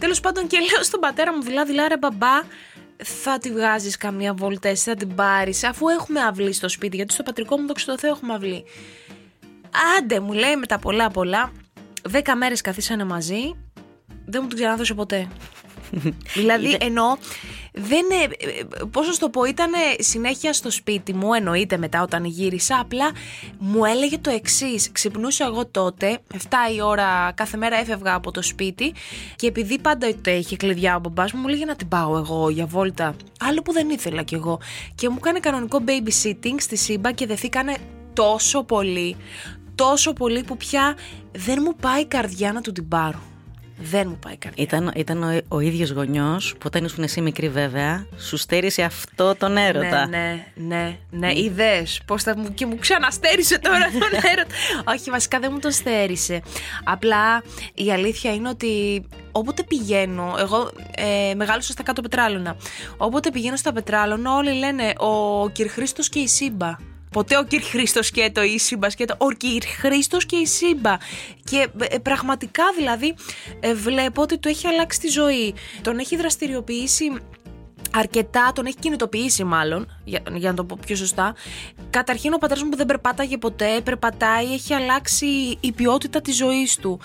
Τέλος 0.00 0.20
πάντων, 0.20 0.46
και 0.46 0.58
λέω 0.58 0.82
στον 0.82 1.00
πατέρα 1.00 1.36
μου, 1.36 1.42
δηλαδή, 1.42 1.72
ρε 1.88 1.98
μπαμπά, 1.98 2.42
θα 2.96 3.38
τη 3.38 3.50
βγάζεις 3.52 3.96
καμία 3.96 4.34
βόλτα, 4.34 4.74
θα 4.74 4.94
την 4.94 5.14
πάρεις, 5.14 5.64
αφού 5.64 5.88
έχουμε 5.88 6.20
αυλή 6.20 6.52
στο 6.52 6.68
σπίτι, 6.68 6.96
γιατί 6.96 7.12
στο 7.12 7.22
πατρικό 7.22 7.58
μου 7.58 7.66
το 7.66 7.98
Θεό 7.98 8.10
έχουμε 8.10 8.34
αυλή. 8.34 8.64
Άντε, 9.98 10.20
μου 10.20 10.32
λέει 10.32 10.56
με 10.56 10.66
τα 10.66 10.78
πολλά 10.78 11.10
πολλά. 11.10 11.52
Δέκα 12.02 12.36
μέρες 12.36 12.60
καθίσανε 12.60 13.04
μαζί, 13.04 13.56
δεν 14.24 14.40
μου 14.42 14.48
την 14.48 14.58
ξανάδωσε 14.58 14.94
ποτέ. 14.94 15.28
δηλαδή, 16.34 16.76
ενώ 16.80 17.18
δεν. 17.72 18.30
Πώς 18.90 19.06
να 19.06 19.16
το 19.16 19.28
πω, 19.28 19.44
ήταν 19.44 19.70
συνέχεια 19.98 20.52
στο 20.52 20.70
σπίτι 20.70 21.14
μου, 21.14 21.34
εννοείται 21.34 21.76
μετά 21.76 22.02
όταν 22.02 22.24
γύρισα. 22.24 22.78
Απλά 22.80 23.10
μου 23.58 23.84
έλεγε 23.84 24.18
το 24.18 24.30
εξής. 24.30 24.92
Ξυπνούσα 24.92 25.44
εγώ 25.44 25.66
τότε, 25.66 26.18
7 26.32 26.36
η 26.76 26.82
ώρα 26.82 27.32
κάθε 27.34 27.56
μέρα 27.56 27.76
έφευγα 27.76 28.14
από 28.14 28.30
το 28.30 28.42
σπίτι 28.42 28.92
και 29.36 29.46
επειδή 29.46 29.78
πάντα 29.78 30.08
είχε 30.24 30.56
κλειδιά 30.56 30.96
ο 30.96 30.98
μπαμπάς 30.98 31.32
μου, 31.32 31.40
μου 31.40 31.48
έλεγε 31.48 31.64
να 31.64 31.76
την 31.76 31.88
πάω 31.88 32.16
εγώ 32.16 32.50
για 32.50 32.66
βόλτα. 32.66 33.14
Άλλο 33.40 33.62
που 33.62 33.72
δεν 33.72 33.90
ήθελα 33.90 34.22
κι 34.22 34.34
εγώ. 34.34 34.60
Και 34.94 35.08
μου 35.08 35.16
έκανε 35.18 35.40
κανονικό 35.40 35.84
babysitting 35.86 36.56
στη 36.56 36.76
Σύμπα 36.76 37.12
και 37.12 37.26
δεθήκανε 37.26 37.76
τόσο 38.12 38.62
πολύ. 38.62 39.16
Τόσο 39.74 40.12
πολύ 40.12 40.42
που 40.42 40.56
πια 40.56 40.96
δεν 41.32 41.58
μου 41.64 41.74
πάει 41.80 42.00
η 42.00 42.06
καρδιά 42.06 42.52
να 42.52 42.60
του 42.60 42.72
την 42.72 42.88
πάρω. 42.88 43.31
Δεν 43.90 44.08
μου 44.08 44.18
πάει 44.24 44.36
καρδιά. 44.36 44.64
Ήταν, 44.64 44.92
ήταν 44.96 45.22
ο, 45.22 45.38
ο 45.48 45.60
ίδιος 45.60 45.90
γονιός 45.90 46.52
που 46.52 46.64
όταν 46.66 46.84
ήσουν 46.84 47.04
εσύ 47.04 47.20
μικρή, 47.20 47.48
βέβαια, 47.48 48.06
σου 48.16 48.36
στέρισε 48.36 48.82
αυτό 48.82 49.34
τον 49.34 49.56
έρωτα. 49.56 50.06
Ναι, 50.06 50.44
ναι, 50.54 50.66
ναι. 50.66 50.98
ναι. 51.10 51.32
Είδε 51.32 51.86
πώς 52.06 52.22
θα 52.22 52.36
μου. 52.36 52.54
και 52.54 52.66
μου 52.66 52.78
ξαναστέρισε 52.78 53.58
τώρα 53.58 53.84
τον 54.00 54.30
έρωτα. 54.32 54.54
Όχι, 54.84 55.10
βασικά 55.10 55.38
δεν 55.38 55.50
μου 55.52 55.58
τον 55.58 55.70
στέρισε. 55.70 56.42
Απλά 56.84 57.42
η 57.74 57.92
αλήθεια 57.92 58.34
είναι 58.34 58.48
ότι 58.48 59.04
όποτε 59.32 59.62
πηγαίνω. 59.62 60.34
Εγώ 60.38 60.70
ε, 60.96 61.34
μεγάλωσα 61.34 61.72
στα 61.72 61.82
κάτω 61.82 62.02
πετράλωνα. 62.02 62.56
Όποτε 62.96 63.30
πηγαίνω 63.30 63.56
στα 63.56 63.72
πετράλωνα, 63.72 64.34
όλοι 64.34 64.52
λένε 64.52 64.92
ο 64.96 65.48
Κυρ 65.48 65.68
Χρήστος 65.68 66.08
και 66.08 66.18
η 66.18 66.26
Σύμπα. 66.26 66.76
Ποτέ 67.12 67.38
ο 67.38 67.44
Κυρ 67.44 67.62
Χρήστος 67.62 68.06
σκέτο 68.06 68.42
ή 68.42 68.52
η 68.54 68.58
Σύμπα 68.58 68.90
σκέτο. 68.90 69.14
Ο 69.18 69.30
Κυρ 69.30 69.64
Χρήστος 69.64 70.26
και 70.26 70.36
η 70.36 70.46
Σύμπα. 70.46 70.96
Και 71.44 71.68
ε, 71.78 71.98
πραγματικά 71.98 72.64
δηλαδή 72.76 73.14
ε, 73.60 73.74
βλέπω 73.74 74.22
ότι 74.22 74.38
του 74.38 74.48
έχει 74.48 74.66
αλλάξει 74.66 75.00
τη 75.00 75.08
ζωή. 75.08 75.54
Τον 75.82 75.98
έχει 75.98 76.16
δραστηριοποιήσει 76.16 77.12
αρκετά, 77.94 78.52
τον 78.54 78.66
έχει 78.66 78.76
κινητοποιήσει 78.78 79.44
μάλλον, 79.44 79.98
για, 80.04 80.22
για 80.34 80.50
να 80.50 80.56
το 80.56 80.64
πω 80.64 80.78
πιο 80.86 80.96
σωστά. 80.96 81.34
Καταρχήν 81.90 82.32
ο 82.32 82.38
πατέρας 82.38 82.62
μου 82.62 82.68
που 82.68 82.76
δεν 82.76 82.86
περπάταγε 82.86 83.38
ποτέ, 83.38 83.80
περπατάει, 83.84 84.52
έχει 84.52 84.74
αλλάξει 84.74 85.56
η 85.60 85.72
ποιότητα 85.72 86.20
της 86.20 86.36
ζωής 86.36 86.76
του. 86.76 87.00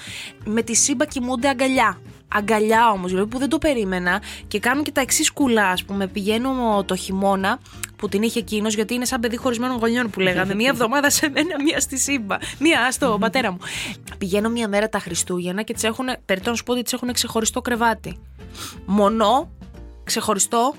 Με 0.46 0.62
τη 0.62 0.76
σύμπα 0.76 1.06
κοιμούνται 1.06 1.48
αγκαλιά 1.48 2.00
αγκαλιά 2.28 2.92
όμως, 2.92 3.12
δηλαδή 3.12 3.30
που 3.30 3.38
δεν 3.38 3.50
το 3.50 3.58
περίμενα 3.58 4.22
και 4.48 4.60
κάνουν 4.60 4.84
και 4.84 4.92
τα 4.92 5.02
εξής 5.02 5.32
κουλά. 5.32 5.70
Α 5.70 5.78
πούμε, 5.86 6.08
πηγαίνω 6.08 6.84
το 6.86 6.96
χειμώνα 6.96 7.60
που 7.98 8.10
την 8.10 8.22
είχε 8.22 8.40
εκείνος, 8.40 8.74
γιατί 8.74 8.94
είναι 8.94 9.06
σαν 9.06 9.20
παιδί 9.20 9.38
χωρισμένων 9.38 9.78
γονιών 9.78 10.10
που 10.10 10.20
λέγαμε. 10.20 10.56
μία 10.56 10.70
εβδομάδα 10.70 11.10
σε 11.10 11.30
μένα, 11.30 11.64
μία 11.64 11.80
στη 11.80 11.98
Σύμπα. 11.98 12.38
Μία 12.60 12.92
στο 12.92 13.18
πατέρα 13.20 13.52
μου. 13.52 13.58
Πηγαίνω 14.18 14.50
μία 14.50 14.68
μέρα 14.68 14.90
τα 14.90 15.00
Χριστούγεννα 15.00 15.62
και 15.62 15.74
τις 15.74 15.84
έχουν, 15.84 16.06
περιττό 16.26 16.50
να 16.50 16.56
σου 16.56 16.64
πω 16.64 16.72
ότι 16.72 16.82
τις 16.82 16.94
έχουν 16.94 17.14
ξεχωριστό 17.14 17.62
κρεβάτι. 17.62 18.18
Μονό, 18.86 19.52
ξεχωριστό 20.04 20.76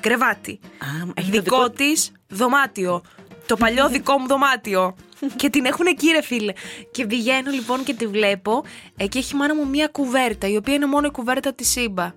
κρεβάτι. 0.00 0.60
Α, 0.62 1.22
δικό 1.30 1.70
της 1.70 2.12
δωμάτιο. 2.28 3.02
Το 3.46 3.56
παλιό 3.56 3.88
δικό 3.88 4.18
μου 4.18 4.26
δωμάτιο 4.26 4.94
και 5.36 5.50
την 5.50 5.64
έχουν 5.64 5.86
εκεί, 5.86 6.10
ρε 6.10 6.22
φίλε. 6.22 6.52
Και 6.90 7.06
πηγαίνω 7.06 7.50
λοιπόν 7.50 7.84
και 7.84 7.94
τη 7.94 8.06
βλέπω 8.06 8.64
ε, 8.96 9.06
και 9.06 9.18
έχει 9.18 9.34
μάνα 9.34 9.54
μου 9.54 9.68
μία 9.68 9.88
κουβέρτα, 9.88 10.48
η 10.48 10.56
οποία 10.56 10.74
είναι 10.74 10.86
μόνο 10.86 11.06
η 11.06 11.10
κουβέρτα 11.10 11.54
της 11.54 11.70
Σύμπα. 11.70 12.12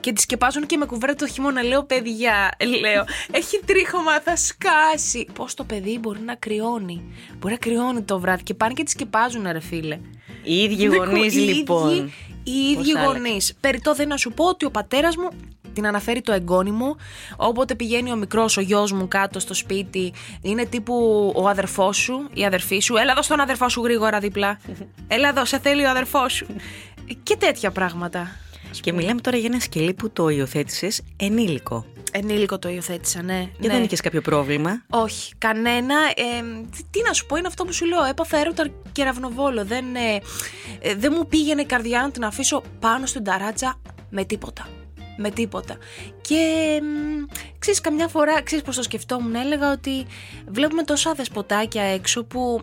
Και 0.00 0.12
τη 0.12 0.20
σκεπάζουν 0.20 0.66
και 0.66 0.76
με 0.76 0.86
κουβέρτα 0.86 1.26
το 1.26 1.32
χειμώνα. 1.32 1.62
Λέω, 1.62 1.84
παιδιά, 1.84 2.56
λέω, 2.80 3.04
έχει 3.30 3.60
τρίχωμα, 3.66 4.20
θα 4.20 4.36
σκάσει. 4.36 5.26
Πώς 5.32 5.54
το 5.54 5.64
παιδί 5.64 5.98
μπορεί 5.98 6.20
να 6.20 6.34
κρυώνει; 6.34 7.02
Μπορεί 7.38 7.52
να 7.52 7.58
κρυώνει 7.58 8.02
το 8.02 8.20
βράδυ 8.20 8.42
και 8.42 8.54
πάνε 8.54 8.72
και 8.72 8.82
τη 8.82 8.90
σκεπάζουν, 8.90 9.46
ρε 9.52 9.60
φίλε. 9.60 9.98
Οι 10.42 10.56
ίδιοι 10.56 10.84
γονείς, 10.84 11.34
λοιπόν. 11.34 12.12
Οι 12.42 12.50
ίδιοι 12.50 12.92
γονείς. 13.04 13.54
Περιτώ 13.60 13.94
δεν 13.94 14.08
να 14.08 14.16
σου 14.16 14.32
πω 14.32 14.44
ότι 14.44 14.64
ο 14.64 14.70
πατέρας 14.70 15.16
μου 15.16 15.28
την 15.72 15.86
αναφέρει 15.86 16.20
το 16.20 16.32
εγγόνι 16.32 16.70
μου. 16.70 16.96
Όποτε 17.36 17.74
πηγαίνει 17.74 18.12
ο 18.12 18.16
μικρός, 18.16 18.56
ο 18.56 18.60
γιος 18.60 18.92
μου 18.92 19.08
κάτω 19.08 19.38
στο 19.40 19.54
σπίτι, 19.54 20.12
είναι 20.42 20.66
τύπου 20.66 21.32
ο 21.36 21.48
αδερφός 21.48 21.96
σου, 21.96 22.28
η 22.32 22.44
αδερφή 22.44 22.78
σου. 22.78 22.96
Έλα 22.96 23.12
εδώ 23.12 23.22
στον 23.22 23.40
αδερφό 23.40 23.68
σου 23.68 23.82
γρήγορα 23.82 24.18
δίπλα. 24.18 24.60
Έλα 25.08 25.28
εδώ, 25.28 25.44
σε 25.44 25.58
θέλει 25.58 25.84
ο 25.84 25.90
αδερφός 25.90 26.32
σου. 26.32 26.46
Και 27.22 27.36
τέτοια 27.36 27.70
πράγματα. 27.70 28.36
Και 28.80 28.92
μιλάμε 28.92 29.20
τώρα 29.20 29.36
για 29.36 29.48
ένα 29.52 29.60
σκυλί 29.60 29.94
που 29.94 30.10
το 30.10 30.28
υιοθέτησες 30.28 31.02
ενήλικο. 31.16 31.86
Ενήλικο 32.12 32.58
το 32.58 32.68
υιοθέτησα, 32.68 33.22
ναι. 33.22 33.48
Και 33.60 33.66
ναι. 33.66 33.72
δεν 33.72 33.82
είχες 33.82 34.00
κάποιο 34.00 34.20
πρόβλημα; 34.20 34.84
Όχι, 34.90 35.34
κανένα. 35.38 35.94
Ε, 36.16 36.42
τι, 36.90 37.02
να 37.06 37.12
σου 37.12 37.26
πω, 37.26 37.36
είναι 37.36 37.46
αυτό 37.46 37.64
που 37.64 37.72
σου 37.72 37.86
λέω. 37.86 38.04
Έπαθα 38.04 38.38
έρωτα 38.38 38.68
κεραυνοβόλο. 38.92 39.64
Δεν, 39.64 39.84
ε, 39.94 40.20
ε, 40.80 40.94
δεν 40.94 41.12
μου 41.16 41.26
πήγαινε 41.26 41.60
η 41.60 41.64
καρδιά 41.66 42.00
να 42.00 42.10
την 42.10 42.24
αφήσω 42.24 42.62
πάνω 42.80 43.06
στην 43.06 43.24
ταράτσα 43.24 43.80
με 44.10 44.24
τίποτα 44.24 44.68
με 45.16 45.30
τίποτα. 45.30 45.76
Και 46.20 46.42
ξέρεις 47.58 47.80
καμιά 47.80 48.08
φορά, 48.08 48.42
ξέρεις 48.42 48.64
πως 48.64 48.76
το 48.76 48.82
σκεφτόμουν, 48.82 49.34
έλεγα 49.34 49.72
ότι 49.72 50.06
βλέπουμε 50.48 50.82
τόσα 50.82 51.14
δεσποτάκια 51.14 51.82
έξω 51.82 52.24
που 52.24 52.60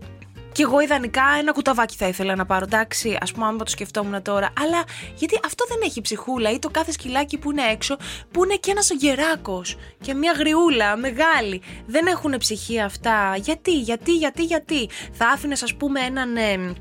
και 0.53 0.63
εγώ 0.63 0.79
ιδανικά 0.79 1.23
ένα 1.39 1.51
κουταβάκι 1.51 1.95
θα 1.95 2.07
ήθελα 2.07 2.35
να 2.35 2.45
πάρω, 2.45 2.63
εντάξει, 2.63 3.17
ας 3.21 3.31
πούμε, 3.31 3.45
αν 3.45 3.57
το 3.57 3.69
σκεφτόμουν 3.69 4.21
τώρα. 4.21 4.49
Αλλά 4.61 4.83
γιατί 5.15 5.39
αυτό 5.45 5.65
δεν 5.67 5.77
έχει 5.83 6.01
ψυχούλα 6.01 6.51
ή 6.51 6.59
το 6.59 6.69
κάθε 6.69 6.91
σκυλάκι 6.91 7.37
που 7.37 7.51
είναι 7.51 7.61
έξω, 7.71 7.97
που 8.31 8.43
είναι 8.43 8.55
και 8.55 8.71
ένας 8.71 8.89
γεράκος 8.89 9.75
και 10.01 10.13
μια 10.13 10.31
γριούλα 10.31 10.95
μεγάλη. 10.95 11.61
Δεν 11.85 12.05
έχουν 12.05 12.37
ψυχή 12.37 12.81
αυτά. 12.81 13.35
Γιατί, 13.35 13.79
γιατί, 13.79 14.15
γιατί, 14.15 14.43
γιατί. 14.43 14.89
Θα 15.11 15.27
άφηνες, 15.27 15.63
ας 15.63 15.75
πούμε, 15.75 15.99
έναν. 15.99 16.35
Ε, 16.35 16.73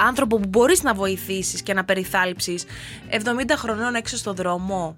άνθρωπο 0.00 0.38
που 0.38 0.48
μπορείς 0.48 0.82
να 0.82 0.94
βοηθήσεις 0.94 1.62
και 1.62 1.74
να 1.74 1.84
περιθάλψεις 1.84 2.64
70 3.10 3.56
χρονών 3.56 3.94
έξω 3.94 4.16
στο 4.16 4.32
δρόμο. 4.32 4.96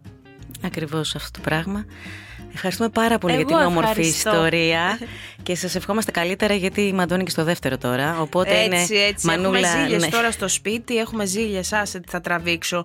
Ακριβώς 0.63 1.15
αυτό 1.15 1.31
το 1.31 1.41
πράγμα. 1.41 1.85
Ευχαριστούμε 2.55 2.89
πάρα 2.89 3.19
πολύ 3.19 3.37
για 3.37 3.45
την 3.45 3.57
όμορφη 3.57 4.01
ιστορία 4.01 4.99
και 5.43 5.55
σας 5.55 5.75
ευχόμαστε 5.75 6.11
καλύτερα 6.11 6.55
γιατί 6.55 6.81
η 6.81 6.93
Μαντώνη 6.93 7.25
και 7.25 7.31
στο 7.31 7.45
δεύτερο 7.45 7.79
τώρα. 7.79 8.21
Οπότε 8.21 8.51
έτσι, 8.51 8.95
είναι 8.95 9.05
έτσι. 9.05 9.27
Μανούλα. 9.27 9.59
Έχουμε 9.59 9.83
ζήλιες 9.83 10.03
ναι. 10.03 10.09
τώρα 10.09 10.31
στο 10.31 10.49
σπίτι, 10.49 10.99
έχουμε 10.99 11.25
ζήλιες, 11.25 11.73
άσε 11.73 12.01
τι 12.01 12.11
θα 12.11 12.21
τραβήξω. 12.21 12.83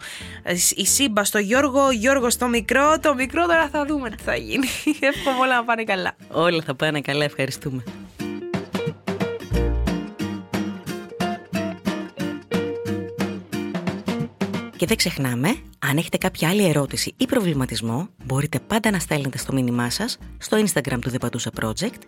Η 0.76 0.86
Σύμπα 0.86 1.24
στο 1.24 1.38
Γιώργο, 1.38 1.86
ο 1.86 1.92
Γιώργος 1.92 2.34
στο 2.34 2.48
μικρό, 2.48 3.00
το 3.00 3.14
μικρό 3.14 3.46
τώρα 3.46 3.70
θα 3.72 3.86
δούμε 3.86 4.10
τι 4.10 4.24
θα 4.24 4.36
γίνει. 4.36 4.68
Εύχομαι 5.00 5.40
όλα 5.40 5.56
να 5.56 5.64
πάνε 5.64 5.84
καλά. 5.84 6.16
Όλα 6.32 6.62
θα 6.66 6.76
πάνε 6.76 7.02
καλά, 7.02 7.24
ευχαριστούμε. 7.24 7.84
Και 14.86 14.92
Και 14.92 15.04
δεν 15.04 15.12
ξεχνάμε, 15.12 15.56
αν 15.80 15.98
έχετε 15.98 16.18
κάποια 16.18 16.50
άλλη 16.50 16.68
ερώτηση 16.68 17.14
ή 17.18 17.26
προβληματισμό, 17.26 18.08
μπορείτε 18.26 18.60
πάντα 18.60 18.92
να 18.92 19.00
στέλνετε 19.00 19.38
στο 19.38 19.54
μήνυμά 19.54 19.90
σας 19.90 20.18
στο 20.38 20.58
Instagram 20.58 20.98
του 21.02 21.12
The 21.12 21.26
Patusa 21.26 21.64
Project. 21.64 22.00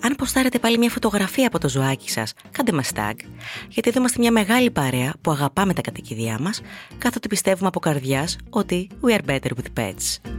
Αν 0.00 0.14
ποστάρετε 0.16 0.58
πάλι 0.58 0.78
μια 0.78 0.90
φωτογραφία 0.90 1.46
από 1.46 1.58
το 1.58 1.68
ζωάκι 1.68 2.10
σας, 2.10 2.32
κάντε 2.50 2.72
μας 2.72 2.90
tag, 2.94 3.14
γιατί 3.68 3.88
εδώ 3.88 3.98
είμαστε 3.98 4.18
μια 4.18 4.32
μεγάλη 4.32 4.70
παρέα 4.70 5.14
που 5.20 5.30
αγαπάμε 5.30 5.72
τα 5.74 5.80
κατοικίδια 5.80 6.38
μας, 6.40 6.60
καθότι 6.98 7.28
πιστεύουμε 7.28 7.68
από 7.68 7.80
καρδιάς 7.80 8.36
ότι 8.50 8.88
we 9.02 9.18
are 9.18 9.30
better 9.30 9.50
with 9.50 9.80
pets. 9.80 10.30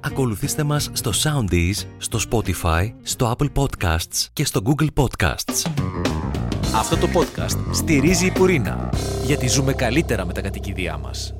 Ακολουθήστε 0.00 0.62
μας 0.62 0.90
στο 0.92 1.10
Soundees, 1.22 1.86
στο 1.98 2.18
Spotify, 2.30 2.92
στο 3.02 3.36
Apple 3.36 3.48
Podcasts 3.54 4.26
και 4.32 4.44
στο 4.44 4.62
Google 4.64 4.88
Podcasts. 4.94 5.89
Αυτό 6.74 6.96
το 6.96 7.08
podcast 7.14 7.74
στηρίζει 7.74 8.26
η 8.26 8.30
Πουρίνα, 8.30 8.92
γιατί 9.24 9.48
ζούμε 9.48 9.72
καλύτερα 9.72 10.24
με 10.24 10.32
τα 10.32 10.40
κατοικίδια 10.40 10.98
μας. 10.98 11.39